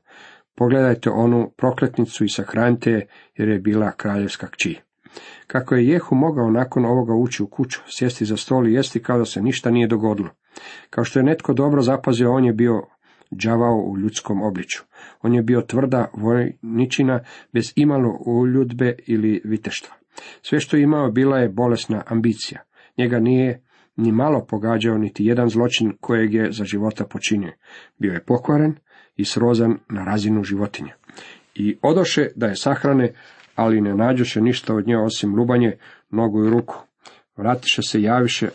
Pogledajte 0.55 1.11
onu 1.11 1.53
prokletnicu 1.57 2.25
i 2.25 2.29
sahranite 2.29 2.91
je, 2.91 3.07
jer 3.37 3.49
je 3.49 3.59
bila 3.59 3.93
kraljevska 3.93 4.47
kći. 4.47 4.81
Kako 5.47 5.75
je 5.75 5.87
Jehu 5.87 6.15
mogao 6.15 6.51
nakon 6.51 6.85
ovoga 6.85 7.15
ući 7.15 7.43
u 7.43 7.47
kuću, 7.47 7.81
sjesti 7.87 8.25
za 8.25 8.37
stol 8.37 8.69
i 8.69 8.73
jesti 8.73 9.03
kao 9.03 9.19
da 9.19 9.25
se 9.25 9.43
ništa 9.43 9.71
nije 9.71 9.87
dogodilo. 9.87 10.31
Kao 10.91 11.05
što 11.05 11.19
je 11.19 11.25
netko 11.25 11.53
dobro 11.53 11.83
zapazio, 11.83 12.33
on 12.33 12.45
je 12.45 12.53
bio 12.53 12.83
đavao 13.31 13.77
u 13.77 13.99
ljudskom 13.99 14.43
obliču. 14.43 14.83
On 15.23 15.35
je 15.35 15.43
bio 15.43 15.61
tvrda 15.61 16.11
vojničina 16.15 17.21
bez 17.53 17.73
imalo 17.77 18.19
uljudbe 18.27 18.95
ili 19.07 19.43
viteštva. 19.45 19.95
Sve 20.43 20.61
što 20.61 20.77
je 20.77 20.83
imao 20.83 21.11
bila 21.11 21.39
je 21.39 21.49
bolesna 21.49 22.03
ambicija. 22.07 22.61
Njega 22.99 23.19
nije 23.19 23.63
ni 24.01 24.13
malo 24.13 24.47
pogađao 24.49 24.99
niti 24.99 25.25
jedan 25.25 25.49
zločin 25.49 25.93
kojeg 26.01 26.35
je 26.35 26.53
za 26.53 26.65
života 26.65 27.05
počinio. 27.05 27.53
Bio 27.99 28.13
je 28.13 28.25
pokvaren 28.25 28.75
i 29.17 29.25
srozan 29.25 29.79
na 29.89 30.05
razinu 30.05 30.45
životinja. 30.45 30.95
I 31.55 31.79
odoše 31.83 32.29
da 32.37 32.47
je 32.47 32.57
sahrane, 32.57 33.13
ali 33.55 33.81
ne 33.81 33.95
nađoše 33.95 34.41
ništa 34.41 34.75
od 34.75 34.87
nje 34.87 34.99
osim 34.99 35.35
lubanje, 35.35 35.77
nogu 36.11 36.45
i 36.45 36.51
ruku. 36.51 36.79
Vratiše 37.37 37.83
se 37.83 38.03
javiše, 38.03 38.49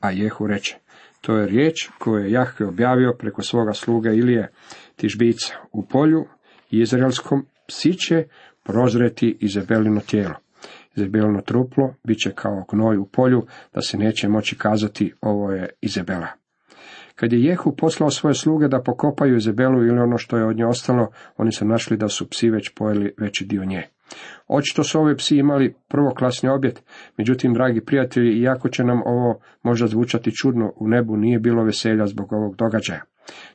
a 0.00 0.10
Jehu 0.10 0.46
reče, 0.46 0.76
to 1.20 1.36
je 1.36 1.46
riječ 1.46 1.90
koju 1.98 2.24
je 2.24 2.30
Jahve 2.30 2.66
objavio 2.66 3.16
preko 3.18 3.42
svoga 3.42 3.72
sluga 3.72 4.12
Ilije 4.12 4.50
Tižbica. 4.96 5.54
U 5.72 5.86
polju 5.86 6.24
izraelskom 6.70 7.46
psi 7.68 7.92
će 7.92 8.24
prozreti 8.62 9.36
Izabelino 9.40 10.00
tijelo. 10.00 10.45
Izabelino 10.96 11.40
truplo 11.40 11.94
bit 12.04 12.18
će 12.18 12.30
kao 12.34 12.64
gnoj 12.72 12.98
u 12.98 13.06
polju, 13.06 13.42
da 13.74 13.80
se 13.80 13.98
neće 13.98 14.28
moći 14.28 14.58
kazati 14.58 15.14
ovo 15.20 15.50
je 15.50 15.68
Izabela. 15.80 16.28
Kad 17.14 17.32
je 17.32 17.44
Jehu 17.44 17.76
poslao 17.76 18.10
svoje 18.10 18.34
sluge 18.34 18.68
da 18.68 18.82
pokopaju 18.82 19.36
Izabelu 19.36 19.82
ili 19.82 19.98
ono 19.98 20.18
što 20.18 20.36
je 20.36 20.46
od 20.46 20.56
nje 20.56 20.66
ostalo, 20.66 21.08
oni 21.36 21.52
su 21.52 21.64
našli 21.64 21.96
da 21.96 22.08
su 22.08 22.28
psi 22.30 22.50
već 22.50 22.74
pojeli 22.74 23.14
veći 23.18 23.44
dio 23.44 23.64
nje. 23.64 23.82
Očito 24.48 24.84
su 24.84 25.00
ovi 25.00 25.16
psi 25.16 25.36
imali 25.36 25.74
prvoklasni 25.88 26.48
objet, 26.48 26.82
međutim, 27.18 27.54
dragi 27.54 27.80
prijatelji, 27.80 28.40
iako 28.40 28.68
će 28.68 28.84
nam 28.84 29.02
ovo 29.04 29.40
možda 29.62 29.86
zvučati 29.86 30.36
čudno, 30.36 30.72
u 30.76 30.88
nebu 30.88 31.16
nije 31.16 31.38
bilo 31.38 31.64
veselja 31.64 32.06
zbog 32.06 32.32
ovog 32.32 32.56
događaja. 32.56 33.02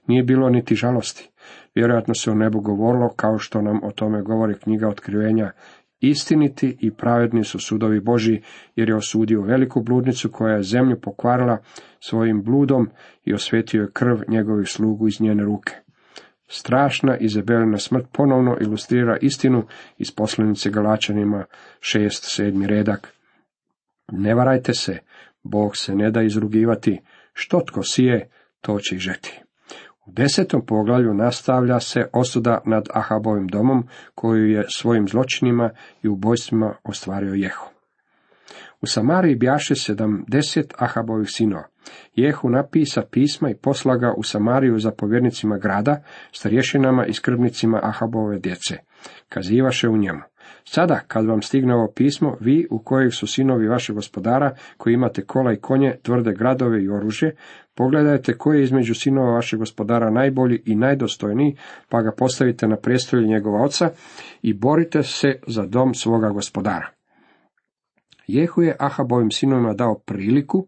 Nije 0.07 0.23
bilo 0.23 0.49
niti 0.49 0.75
žalosti. 0.75 1.29
Vjerojatno 1.75 2.13
se 2.13 2.31
u 2.31 2.35
nebu 2.35 2.59
govorilo, 2.59 3.09
kao 3.15 3.37
što 3.37 3.61
nam 3.61 3.79
o 3.83 3.91
tome 3.91 4.21
govori 4.21 4.59
knjiga 4.59 4.87
otkrivenja, 4.87 5.51
istiniti 6.01 6.77
i 6.79 6.91
pravedni 6.91 7.43
su 7.43 7.59
sudovi 7.59 7.99
Boži, 7.99 8.41
jer 8.75 8.89
je 8.89 8.95
osudio 8.95 9.41
veliku 9.41 9.81
bludnicu 9.81 10.31
koja 10.31 10.55
je 10.55 10.63
zemlju 10.63 10.99
pokvarila 11.01 11.57
svojim 11.99 12.43
bludom 12.43 12.89
i 13.25 13.33
osvetio 13.33 13.81
je 13.81 13.91
krv 13.93 14.21
njegovih 14.27 14.67
slugu 14.67 15.07
iz 15.07 15.21
njene 15.21 15.43
ruke. 15.43 15.73
Strašna 16.47 17.17
Izabelina 17.17 17.77
smrt 17.77 18.05
ponovno 18.11 18.57
ilustrira 18.61 19.17
istinu 19.21 19.63
iz 19.97 20.11
poslanice 20.11 20.69
Galačanima 20.69 21.45
šest 21.79 22.35
sedmi 22.35 22.67
redak. 22.67 23.13
Ne 24.11 24.35
varajte 24.35 24.73
se, 24.73 24.97
Bog 25.43 25.77
se 25.77 25.95
ne 25.95 26.11
da 26.11 26.21
izrugivati, 26.21 26.99
što 27.33 27.61
tko 27.67 27.83
sije, 27.83 28.29
to 28.61 28.79
će 28.79 28.95
i 28.95 28.99
žeti. 28.99 29.41
Desetom 30.13 30.65
poglavlju 30.65 31.13
nastavlja 31.13 31.79
se 31.79 31.99
osuda 32.13 32.61
nad 32.65 32.87
Ahabovim 32.93 33.47
domom, 33.47 33.87
koju 34.15 34.49
je 34.49 34.65
svojim 34.69 35.07
zločinima 35.07 35.69
i 36.03 36.07
ubojstvima 36.07 36.73
ostvario 36.83 37.33
Jehu. 37.33 37.69
U 38.81 38.87
Samariji 38.87 39.35
bjaše 39.35 39.75
sedamdeset 39.75 40.73
Ahabovih 40.77 41.29
sinova. 41.29 41.63
Jehu 42.15 42.49
napisa 42.49 43.01
pisma 43.11 43.49
i 43.49 43.55
poslaga 43.55 44.13
u 44.17 44.23
Samariju 44.23 44.79
zapovjednicima 44.79 45.57
grada, 45.57 46.03
starješinama 46.31 47.05
i 47.05 47.13
skrbnicima 47.13 47.79
Ahabove 47.83 48.39
djece. 48.39 48.77
Kazivaše 49.29 49.89
u 49.89 49.97
njemu. 49.97 50.21
Sada, 50.63 50.99
kad 51.07 51.25
vam 51.25 51.41
stigne 51.41 51.75
ovo 51.75 51.91
pismo, 51.95 52.37
vi 52.39 52.67
u 52.71 52.79
kojih 52.79 53.13
su 53.13 53.27
sinovi 53.27 53.67
vašeg 53.67 53.95
gospodara, 53.95 54.55
koji 54.77 54.93
imate 54.93 55.25
kola 55.25 55.53
i 55.53 55.57
konje, 55.57 55.97
tvrde 56.01 56.33
gradove 56.33 56.83
i 56.83 56.89
oružje, 56.89 57.35
pogledajte 57.75 58.37
koji 58.37 58.57
je 58.57 58.63
između 58.63 58.93
sinova 58.93 59.31
vašeg 59.31 59.59
gospodara 59.59 60.09
najbolji 60.09 60.61
i 60.65 60.75
najdostojniji, 60.75 61.55
pa 61.89 62.01
ga 62.01 62.11
postavite 62.17 62.67
na 62.67 62.75
prijestolje 62.75 63.27
njegova 63.27 63.63
oca 63.63 63.89
i 64.41 64.53
borite 64.53 65.03
se 65.03 65.39
za 65.47 65.65
dom 65.65 65.93
svoga 65.93 66.29
gospodara. 66.29 66.89
Jehu 68.27 68.61
je 68.61 68.75
Ahabovim 68.79 69.31
sinovima 69.31 69.73
dao 69.73 69.99
priliku 69.99 70.67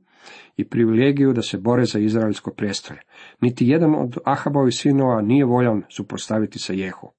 i 0.57 0.69
privilegiju 0.69 1.33
da 1.33 1.41
se 1.41 1.57
bore 1.57 1.85
za 1.85 1.99
izraelsko 1.99 2.51
prijestolje. 2.51 2.99
Niti 3.41 3.67
jedan 3.67 3.95
od 3.95 4.17
Ahabovih 4.25 4.75
sinova 4.75 5.21
nije 5.21 5.45
voljan 5.45 5.83
suprotstaviti 5.89 6.59
se 6.59 6.77
Jehu. 6.77 7.11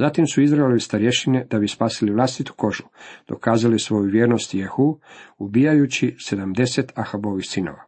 Zatim 0.00 0.26
su 0.26 0.42
Izraelovi 0.42 0.80
starješine, 0.80 1.46
da 1.50 1.58
bi 1.58 1.68
spasili 1.68 2.12
vlastitu 2.12 2.52
kožu, 2.56 2.82
dokazali 3.28 3.78
svoju 3.78 4.10
vjernost 4.10 4.54
Jehu, 4.54 5.00
ubijajući 5.38 6.16
sedamdeset 6.18 6.92
Ahabovih 6.94 7.44
sinova. 7.48 7.84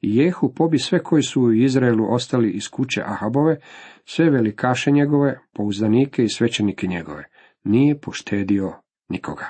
I 0.00 0.16
Jehu 0.16 0.54
pobi 0.54 0.78
sve 0.78 1.02
koji 1.02 1.22
su 1.22 1.42
u 1.42 1.52
Izraelu 1.52 2.14
ostali 2.14 2.50
iz 2.50 2.68
kuće 2.68 3.02
Ahabove, 3.06 3.56
sve 4.04 4.30
velikaše 4.30 4.90
njegove, 4.90 5.38
pouzdanike 5.54 6.24
i 6.24 6.28
svećenike 6.28 6.86
njegove. 6.86 7.24
Nije 7.64 8.00
poštedio 8.00 8.72
nikoga. 9.08 9.46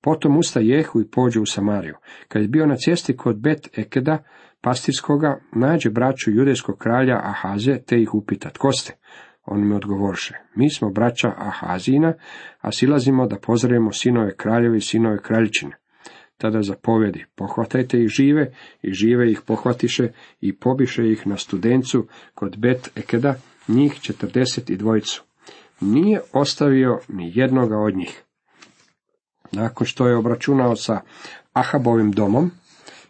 Potom 0.00 0.38
usta 0.38 0.60
Jehu 0.60 1.00
i 1.00 1.10
pođe 1.10 1.40
u 1.40 1.46
Samariju. 1.46 1.94
Kad 2.28 2.42
je 2.42 2.48
bio 2.48 2.66
na 2.66 2.76
cesti 2.76 3.16
kod 3.16 3.40
Bet 3.40 3.78
Ekeda, 3.78 4.18
pastirskoga, 4.60 5.40
nađe 5.52 5.90
braću 5.90 6.30
judejskog 6.30 6.78
kralja 6.78 7.20
Ahaze, 7.22 7.78
te 7.86 8.02
ih 8.02 8.14
upita, 8.14 8.50
tko 8.50 8.72
ste? 8.72 8.92
On 9.44 9.68
mi 9.68 9.74
odgovorše, 9.74 10.34
mi 10.54 10.70
smo 10.70 10.90
braća 10.90 11.32
Ahazina, 11.36 12.14
a 12.60 12.72
silazimo 12.72 13.26
da 13.26 13.38
pozdravimo 13.38 13.92
sinove 13.92 14.36
kraljevi 14.36 14.78
i 14.78 14.80
sinove 14.80 15.22
kraljičine. 15.22 15.76
Tada 16.36 16.62
zapovedi, 16.62 17.24
pohvatajte 17.34 18.02
ih 18.02 18.08
žive, 18.08 18.52
i 18.82 18.92
žive 18.92 19.30
ih 19.30 19.40
pohvatiše, 19.46 20.08
i 20.40 20.56
pobiše 20.56 21.10
ih 21.10 21.26
na 21.26 21.36
studencu 21.36 22.06
kod 22.34 22.56
Bet 22.56 22.90
Ekeda, 22.96 23.34
njih 23.68 24.00
četrdeset 24.00 24.70
i 24.70 24.76
dvojicu. 24.76 25.24
Nije 25.80 26.20
ostavio 26.32 27.00
ni 27.08 27.32
jednoga 27.34 27.78
od 27.78 27.96
njih. 27.96 28.22
Nakon 29.52 29.86
što 29.86 30.06
je 30.08 30.16
obračunao 30.16 30.76
sa 30.76 31.00
Ahabovim 31.52 32.12
domom, 32.12 32.50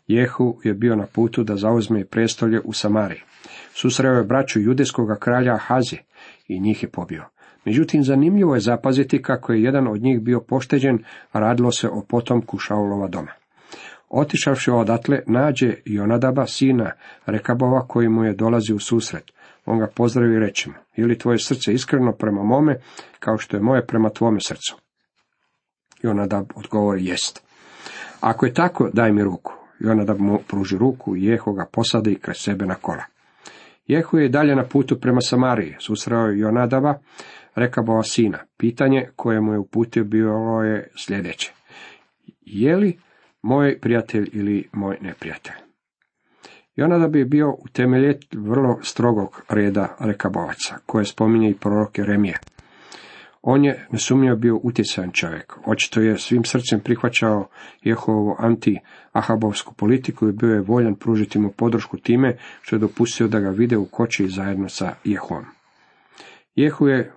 Jehu 0.07 0.61
je 0.64 0.75
bio 0.75 0.97
na 0.97 1.07
putu 1.07 1.45
da 1.45 1.57
zauzme 1.57 2.05
prestolje 2.05 2.61
u 2.64 2.73
Samariji. 2.73 3.21
Susreo 3.75 4.13
je 4.13 4.25
braću 4.25 4.61
judejskog 4.61 5.09
kralja 5.21 5.57
Hazi 5.57 5.97
i 6.49 6.61
njih 6.61 6.83
je 6.83 6.89
pobio. 6.89 7.25
Međutim, 7.65 8.05
zanimljivo 8.05 8.55
je 8.55 8.61
zapaziti 8.61 9.23
kako 9.23 9.53
je 9.53 9.63
jedan 9.63 9.89
od 9.89 10.03
njih 10.03 10.21
bio 10.21 10.41
pošteđen, 10.41 10.99
radilo 11.33 11.73
se 11.73 11.89
o 11.89 12.03
potomku 12.09 12.59
Šaulova 12.59 13.09
doma. 13.09 13.33
Otišavši 14.09 14.71
odatle, 14.71 15.23
nađe 15.27 15.75
Jonadaba, 15.85 16.47
sina 16.47 16.91
Rekabova, 17.27 17.87
koji 17.87 18.09
mu 18.09 18.25
je 18.25 18.35
dolazi 18.35 18.73
u 18.73 18.79
susret. 18.79 19.33
On 19.67 19.79
ga 19.79 19.87
pozdravi 19.95 20.35
i 20.35 20.39
reče 20.39 20.71
mu, 20.71 20.77
ili 20.97 21.19
tvoje 21.19 21.39
srce 21.39 21.73
iskreno 21.73 22.13
prema 22.13 22.43
mome, 22.43 22.77
kao 23.19 23.39
što 23.39 23.57
je 23.57 23.63
moje 23.63 23.87
prema 23.87 24.11
tvome 24.11 24.41
srcu. 24.41 24.77
Jonadab 26.03 26.47
odgovori, 26.55 27.07
jest. 27.07 27.43
Ako 28.21 28.47
je 28.47 28.55
tako, 28.55 28.91
daj 28.93 29.13
mi 29.13 29.25
ruku. 29.25 29.53
Jonadab 29.79 30.21
mu 30.21 30.39
pruži 30.49 30.79
ruku 30.79 31.17
i 31.17 31.25
Jeho 31.25 31.53
ga 31.53 31.67
posadi 31.73 32.15
kraj 32.15 32.35
sebe 32.35 32.67
na 32.67 32.75
kola. 32.75 33.12
Jehu 33.87 34.18
je 34.18 34.29
dalje 34.29 34.57
na 34.57 34.64
putu 34.64 35.01
prema 35.01 35.21
Samariji, 35.21 35.77
susreo 35.79 36.27
je 36.27 36.38
Jonadaba, 36.38 36.95
Rekabova 37.55 38.03
sina. 38.03 38.38
Pitanje 38.57 39.09
koje 39.16 39.40
mu 39.40 39.53
je 39.53 39.59
uputio 39.59 40.05
bilo 40.05 40.62
je 40.62 40.90
sljedeće. 40.97 41.53
Je 42.40 42.77
li 42.77 42.99
moj 43.42 43.79
prijatelj 43.81 44.31
ili 44.33 44.68
moj 44.73 44.99
neprijatelj? 45.01 45.55
Jonadab 46.77 47.16
je 47.16 47.25
bio 47.25 47.57
utemeljet 47.59 48.25
vrlo 48.35 48.79
strogog 48.83 49.42
reda 49.49 49.97
rekabovaca, 50.01 50.79
koje 50.87 51.05
spominje 51.05 51.51
i 51.51 51.55
prorok 51.55 51.99
Jeremije. 51.99 52.38
On 53.43 53.65
je 53.65 53.87
nesumnjivo 53.91 54.37
bio 54.37 54.61
utjecajan 54.63 55.11
čovjek. 55.13 55.59
Očito 55.67 56.01
je 56.01 56.19
svim 56.19 56.45
srcem 56.45 56.81
prihvaćao 56.81 57.49
Jehovu 57.83 58.37
anti-ahabovsku 58.39 59.75
politiku 59.75 60.29
i 60.29 60.33
bio 60.33 60.55
je 60.55 60.61
voljan 60.61 60.95
pružiti 60.95 61.39
mu 61.39 61.51
podršku 61.51 61.97
time 61.97 62.37
što 62.61 62.77
je 62.77 62.81
dopustio 62.81 63.29
da 63.29 63.41
ga 63.41 63.49
vide 63.49 63.77
u 63.77 63.85
koči 63.85 64.29
zajedno 64.29 64.69
sa 64.69 64.95
Jehovom. 65.05 65.45
Jehu 66.55 66.89
je 66.89 67.13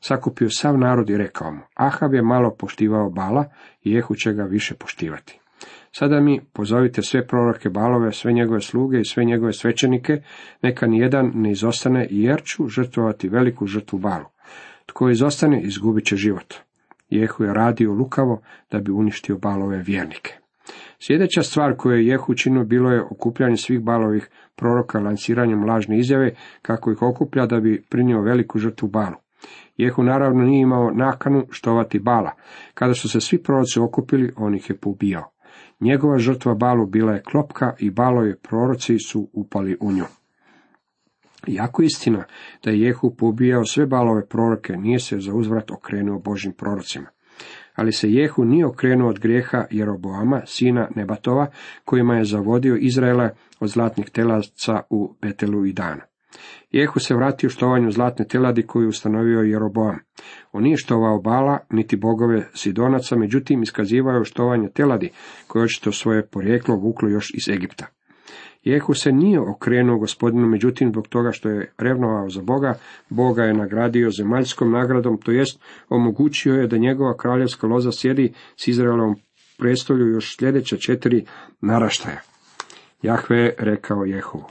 sakupio 0.00 0.50
sav 0.50 0.78
narod 0.78 1.10
i 1.10 1.16
rekao 1.16 1.52
mu, 1.52 1.60
Ahab 1.74 2.14
je 2.14 2.22
malo 2.22 2.54
poštivao 2.58 3.10
Bala 3.10 3.44
i 3.82 3.92
Jehu 3.92 4.14
će 4.14 4.32
ga 4.32 4.42
više 4.42 4.74
poštivati. 4.74 5.38
Sada 5.92 6.20
mi 6.20 6.40
pozovite 6.52 7.02
sve 7.02 7.26
proroke 7.26 7.70
Balove, 7.70 8.12
sve 8.12 8.32
njegove 8.32 8.60
sluge 8.60 9.00
i 9.00 9.04
sve 9.04 9.24
njegove 9.24 9.52
svećenike, 9.52 10.22
neka 10.62 10.86
ni 10.86 10.98
jedan 10.98 11.32
ne 11.34 11.50
izostane, 11.50 12.06
jer 12.10 12.42
ću 12.44 12.68
žrtvovati 12.68 13.28
veliku 13.28 13.66
žrtvu 13.66 13.98
Balu. 13.98 14.31
Tko 14.92 15.08
izostane, 15.10 15.60
izgubit 15.62 16.06
će 16.06 16.16
život. 16.16 16.54
Jehu 17.10 17.44
je 17.44 17.54
radio 17.54 17.92
lukavo 17.92 18.40
da 18.70 18.78
bi 18.80 18.92
uništio 18.92 19.38
balove 19.38 19.82
vjernike. 19.82 20.38
Sljedeća 20.98 21.42
stvar 21.42 21.76
koju 21.76 21.96
je 21.96 22.06
Jehu 22.06 22.32
učinio 22.32 22.64
bilo 22.64 22.90
je 22.90 23.02
okupljanje 23.02 23.56
svih 23.56 23.80
balovih 23.80 24.30
proroka 24.56 25.00
lanciranjem 25.00 25.64
lažne 25.64 25.98
izjave, 25.98 26.34
kako 26.62 26.92
ih 26.92 27.02
okuplja 27.02 27.46
da 27.46 27.60
bi 27.60 27.82
prinio 27.90 28.20
veliku 28.20 28.58
žrtvu 28.58 28.88
balu. 28.88 29.16
Jehu 29.76 30.02
naravno 30.02 30.44
nije 30.44 30.62
imao 30.62 30.90
nakanu 30.90 31.46
štovati 31.50 31.98
bala. 31.98 32.30
Kada 32.74 32.94
su 32.94 33.08
se 33.08 33.20
svi 33.20 33.42
proroci 33.42 33.80
okupili, 33.80 34.32
on 34.36 34.54
ih 34.54 34.70
je 34.70 34.76
poubijao. 34.76 35.30
Njegova 35.80 36.18
žrtva 36.18 36.54
balu 36.54 36.86
bila 36.86 37.12
je 37.12 37.22
klopka 37.22 37.74
i 37.78 37.90
balovi 37.90 38.34
proroci 38.42 38.98
su 38.98 39.28
upali 39.32 39.76
u 39.80 39.92
nju. 39.92 40.04
Jako 41.46 41.82
istina 41.82 42.24
da 42.64 42.70
je 42.70 42.80
Jehu 42.80 43.14
pobijao 43.16 43.64
sve 43.64 43.86
balove 43.86 44.26
proroke, 44.26 44.72
nije 44.76 44.98
se 44.98 45.18
za 45.18 45.34
uzvrat 45.34 45.70
okrenuo 45.70 46.18
Božim 46.18 46.52
prorocima. 46.52 47.06
Ali 47.74 47.92
se 47.92 48.12
Jehu 48.12 48.44
nije 48.44 48.66
okrenuo 48.66 49.08
od 49.08 49.18
grijeha 49.18 49.64
Jeroboama, 49.70 50.42
sina 50.46 50.88
Nebatova, 50.96 51.46
kojima 51.84 52.14
je 52.14 52.24
zavodio 52.24 52.76
Izraela 52.76 53.30
od 53.60 53.68
zlatnih 53.68 54.10
telaca 54.10 54.80
u 54.90 55.14
Betelu 55.22 55.66
i 55.66 55.72
Dana. 55.72 56.02
Jehu 56.70 57.00
se 57.00 57.14
vratio 57.14 57.50
štovanju 57.50 57.90
zlatne 57.90 58.26
teladi 58.26 58.62
koju 58.66 58.88
ustanovio 58.88 59.40
Jeroboam. 59.40 59.98
On 60.52 60.62
nije 60.62 60.76
štovao 60.76 61.20
Bala, 61.20 61.58
niti 61.70 61.96
bogove 61.96 62.48
Sidonaca, 62.54 63.16
međutim 63.16 63.62
iskazivao 63.62 64.18
je 64.18 64.24
štovanje 64.24 64.68
teladi, 64.68 65.10
koje 65.46 65.64
očito 65.64 65.92
svoje 65.92 66.26
porijeklo 66.26 66.76
vuklo 66.76 67.08
još 67.08 67.30
iz 67.34 67.54
Egipta. 67.54 67.86
Jehu 68.64 68.94
se 68.94 69.12
nije 69.12 69.40
okrenuo 69.40 69.98
gospodinu, 69.98 70.46
međutim 70.46 70.90
zbog 70.90 71.08
toga 71.08 71.32
što 71.32 71.48
je 71.48 71.72
revnovao 71.78 72.30
za 72.30 72.42
Boga, 72.42 72.74
Boga 73.08 73.42
je 73.42 73.54
nagradio 73.54 74.10
zemaljskom 74.10 74.72
nagradom, 74.72 75.18
to 75.18 75.30
jest 75.30 75.60
omogućio 75.88 76.54
je 76.54 76.66
da 76.66 76.76
njegova 76.76 77.16
kraljevska 77.16 77.66
loza 77.66 77.92
sjedi 77.92 78.32
s 78.56 78.68
Izraelom 78.68 79.16
prestolju 79.58 80.06
još 80.06 80.36
sljedeća 80.36 80.76
četiri 80.76 81.24
naraštaja. 81.60 82.20
Jahve 83.02 83.38
je 83.38 83.54
rekao 83.58 84.04
Jehu, 84.04 84.42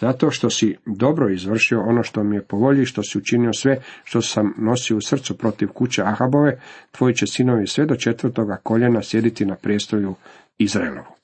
zato 0.00 0.30
što 0.30 0.50
si 0.50 0.76
dobro 0.86 1.30
izvršio 1.30 1.80
ono 1.80 2.02
što 2.02 2.24
mi 2.24 2.36
je 2.36 2.42
po 2.42 2.56
volji, 2.56 2.84
što 2.84 3.02
si 3.02 3.18
učinio 3.18 3.52
sve 3.52 3.80
što 4.04 4.22
sam 4.22 4.54
nosio 4.58 4.96
u 4.96 5.00
srcu 5.00 5.38
protiv 5.38 5.68
kuće 5.68 6.02
Ahabove, 6.02 6.60
tvoji 6.90 7.14
će 7.14 7.26
sinovi 7.26 7.66
sve 7.66 7.86
do 7.86 7.96
četvrtoga 7.96 8.56
koljena 8.62 9.02
sjediti 9.02 9.46
na 9.46 9.54
prijestolju 9.54 10.14
Izraelovu. 10.58 11.14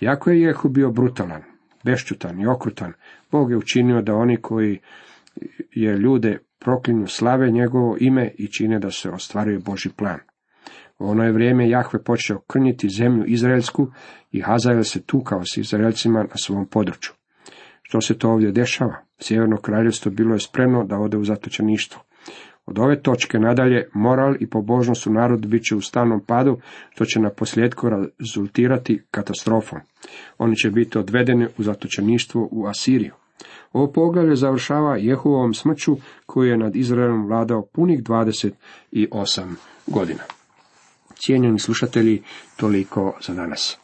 Jako 0.00 0.30
je 0.30 0.40
Jehu 0.40 0.68
bio 0.68 0.90
brutalan, 0.90 1.55
bešćutan 1.86 2.40
i 2.40 2.46
okrutan, 2.46 2.92
Bog 3.30 3.50
je 3.50 3.56
učinio 3.56 4.02
da 4.02 4.14
oni 4.14 4.36
koji 4.36 4.78
je 5.70 5.96
ljude 5.96 6.38
proklinju 6.58 7.06
slave 7.06 7.50
njegovo 7.50 7.96
ime 8.00 8.30
i 8.38 8.46
čine 8.46 8.78
da 8.78 8.90
se 8.90 9.10
ostvaruje 9.10 9.58
Boži 9.58 9.90
plan. 9.96 10.18
U 10.98 11.08
ono 11.08 11.24
je 11.24 11.32
vrijeme 11.32 11.68
Jahve 11.68 12.02
počeo 12.04 12.38
krnjiti 12.38 12.88
zemlju 12.88 13.24
Izraelsku 13.26 13.86
i 14.32 14.40
Hazael 14.40 14.82
se 14.82 15.02
tukao 15.02 15.44
s 15.44 15.56
Izraelcima 15.56 16.22
na 16.22 16.36
svom 16.36 16.66
području. 16.66 17.12
Što 17.82 18.00
se 18.00 18.18
to 18.18 18.30
ovdje 18.30 18.52
dešava? 18.52 18.96
Sjeverno 19.18 19.56
kraljevstvo 19.56 20.12
bilo 20.12 20.34
je 20.34 20.40
spremno 20.40 20.84
da 20.84 20.98
ode 20.98 21.16
u 21.16 21.24
zatočeništvo. 21.24 22.00
Od 22.66 22.78
ove 22.78 23.02
točke 23.02 23.38
nadalje 23.38 23.88
moral 23.92 24.34
i 24.40 24.46
pobožnost 24.46 25.06
u 25.06 25.12
narodu 25.12 25.48
bit 25.48 25.64
će 25.64 25.76
u 25.76 25.80
stalnom 25.80 26.20
padu, 26.20 26.58
što 26.90 27.04
će 27.04 27.20
na 27.20 27.30
posljedku 27.30 27.88
rezultirati 27.88 29.02
katastrofom. 29.10 29.78
Oni 30.38 30.56
će 30.56 30.70
biti 30.70 30.98
odvedeni 30.98 31.46
u 31.58 31.62
zatočeništvo 31.62 32.48
u 32.50 32.66
Asiriju. 32.66 33.12
Ovo 33.72 33.92
poglavlje 33.92 34.36
završava 34.36 34.96
Jehuovom 34.96 35.54
smrću 35.54 35.96
koji 36.26 36.48
je 36.48 36.56
nad 36.56 36.76
Izraelom 36.76 37.26
vladao 37.26 37.66
punih 37.72 38.02
28 38.02 39.54
godina. 39.86 40.22
Cijenjeni 41.14 41.58
slušatelji, 41.58 42.22
toliko 42.56 43.18
za 43.26 43.34
danas. 43.34 43.78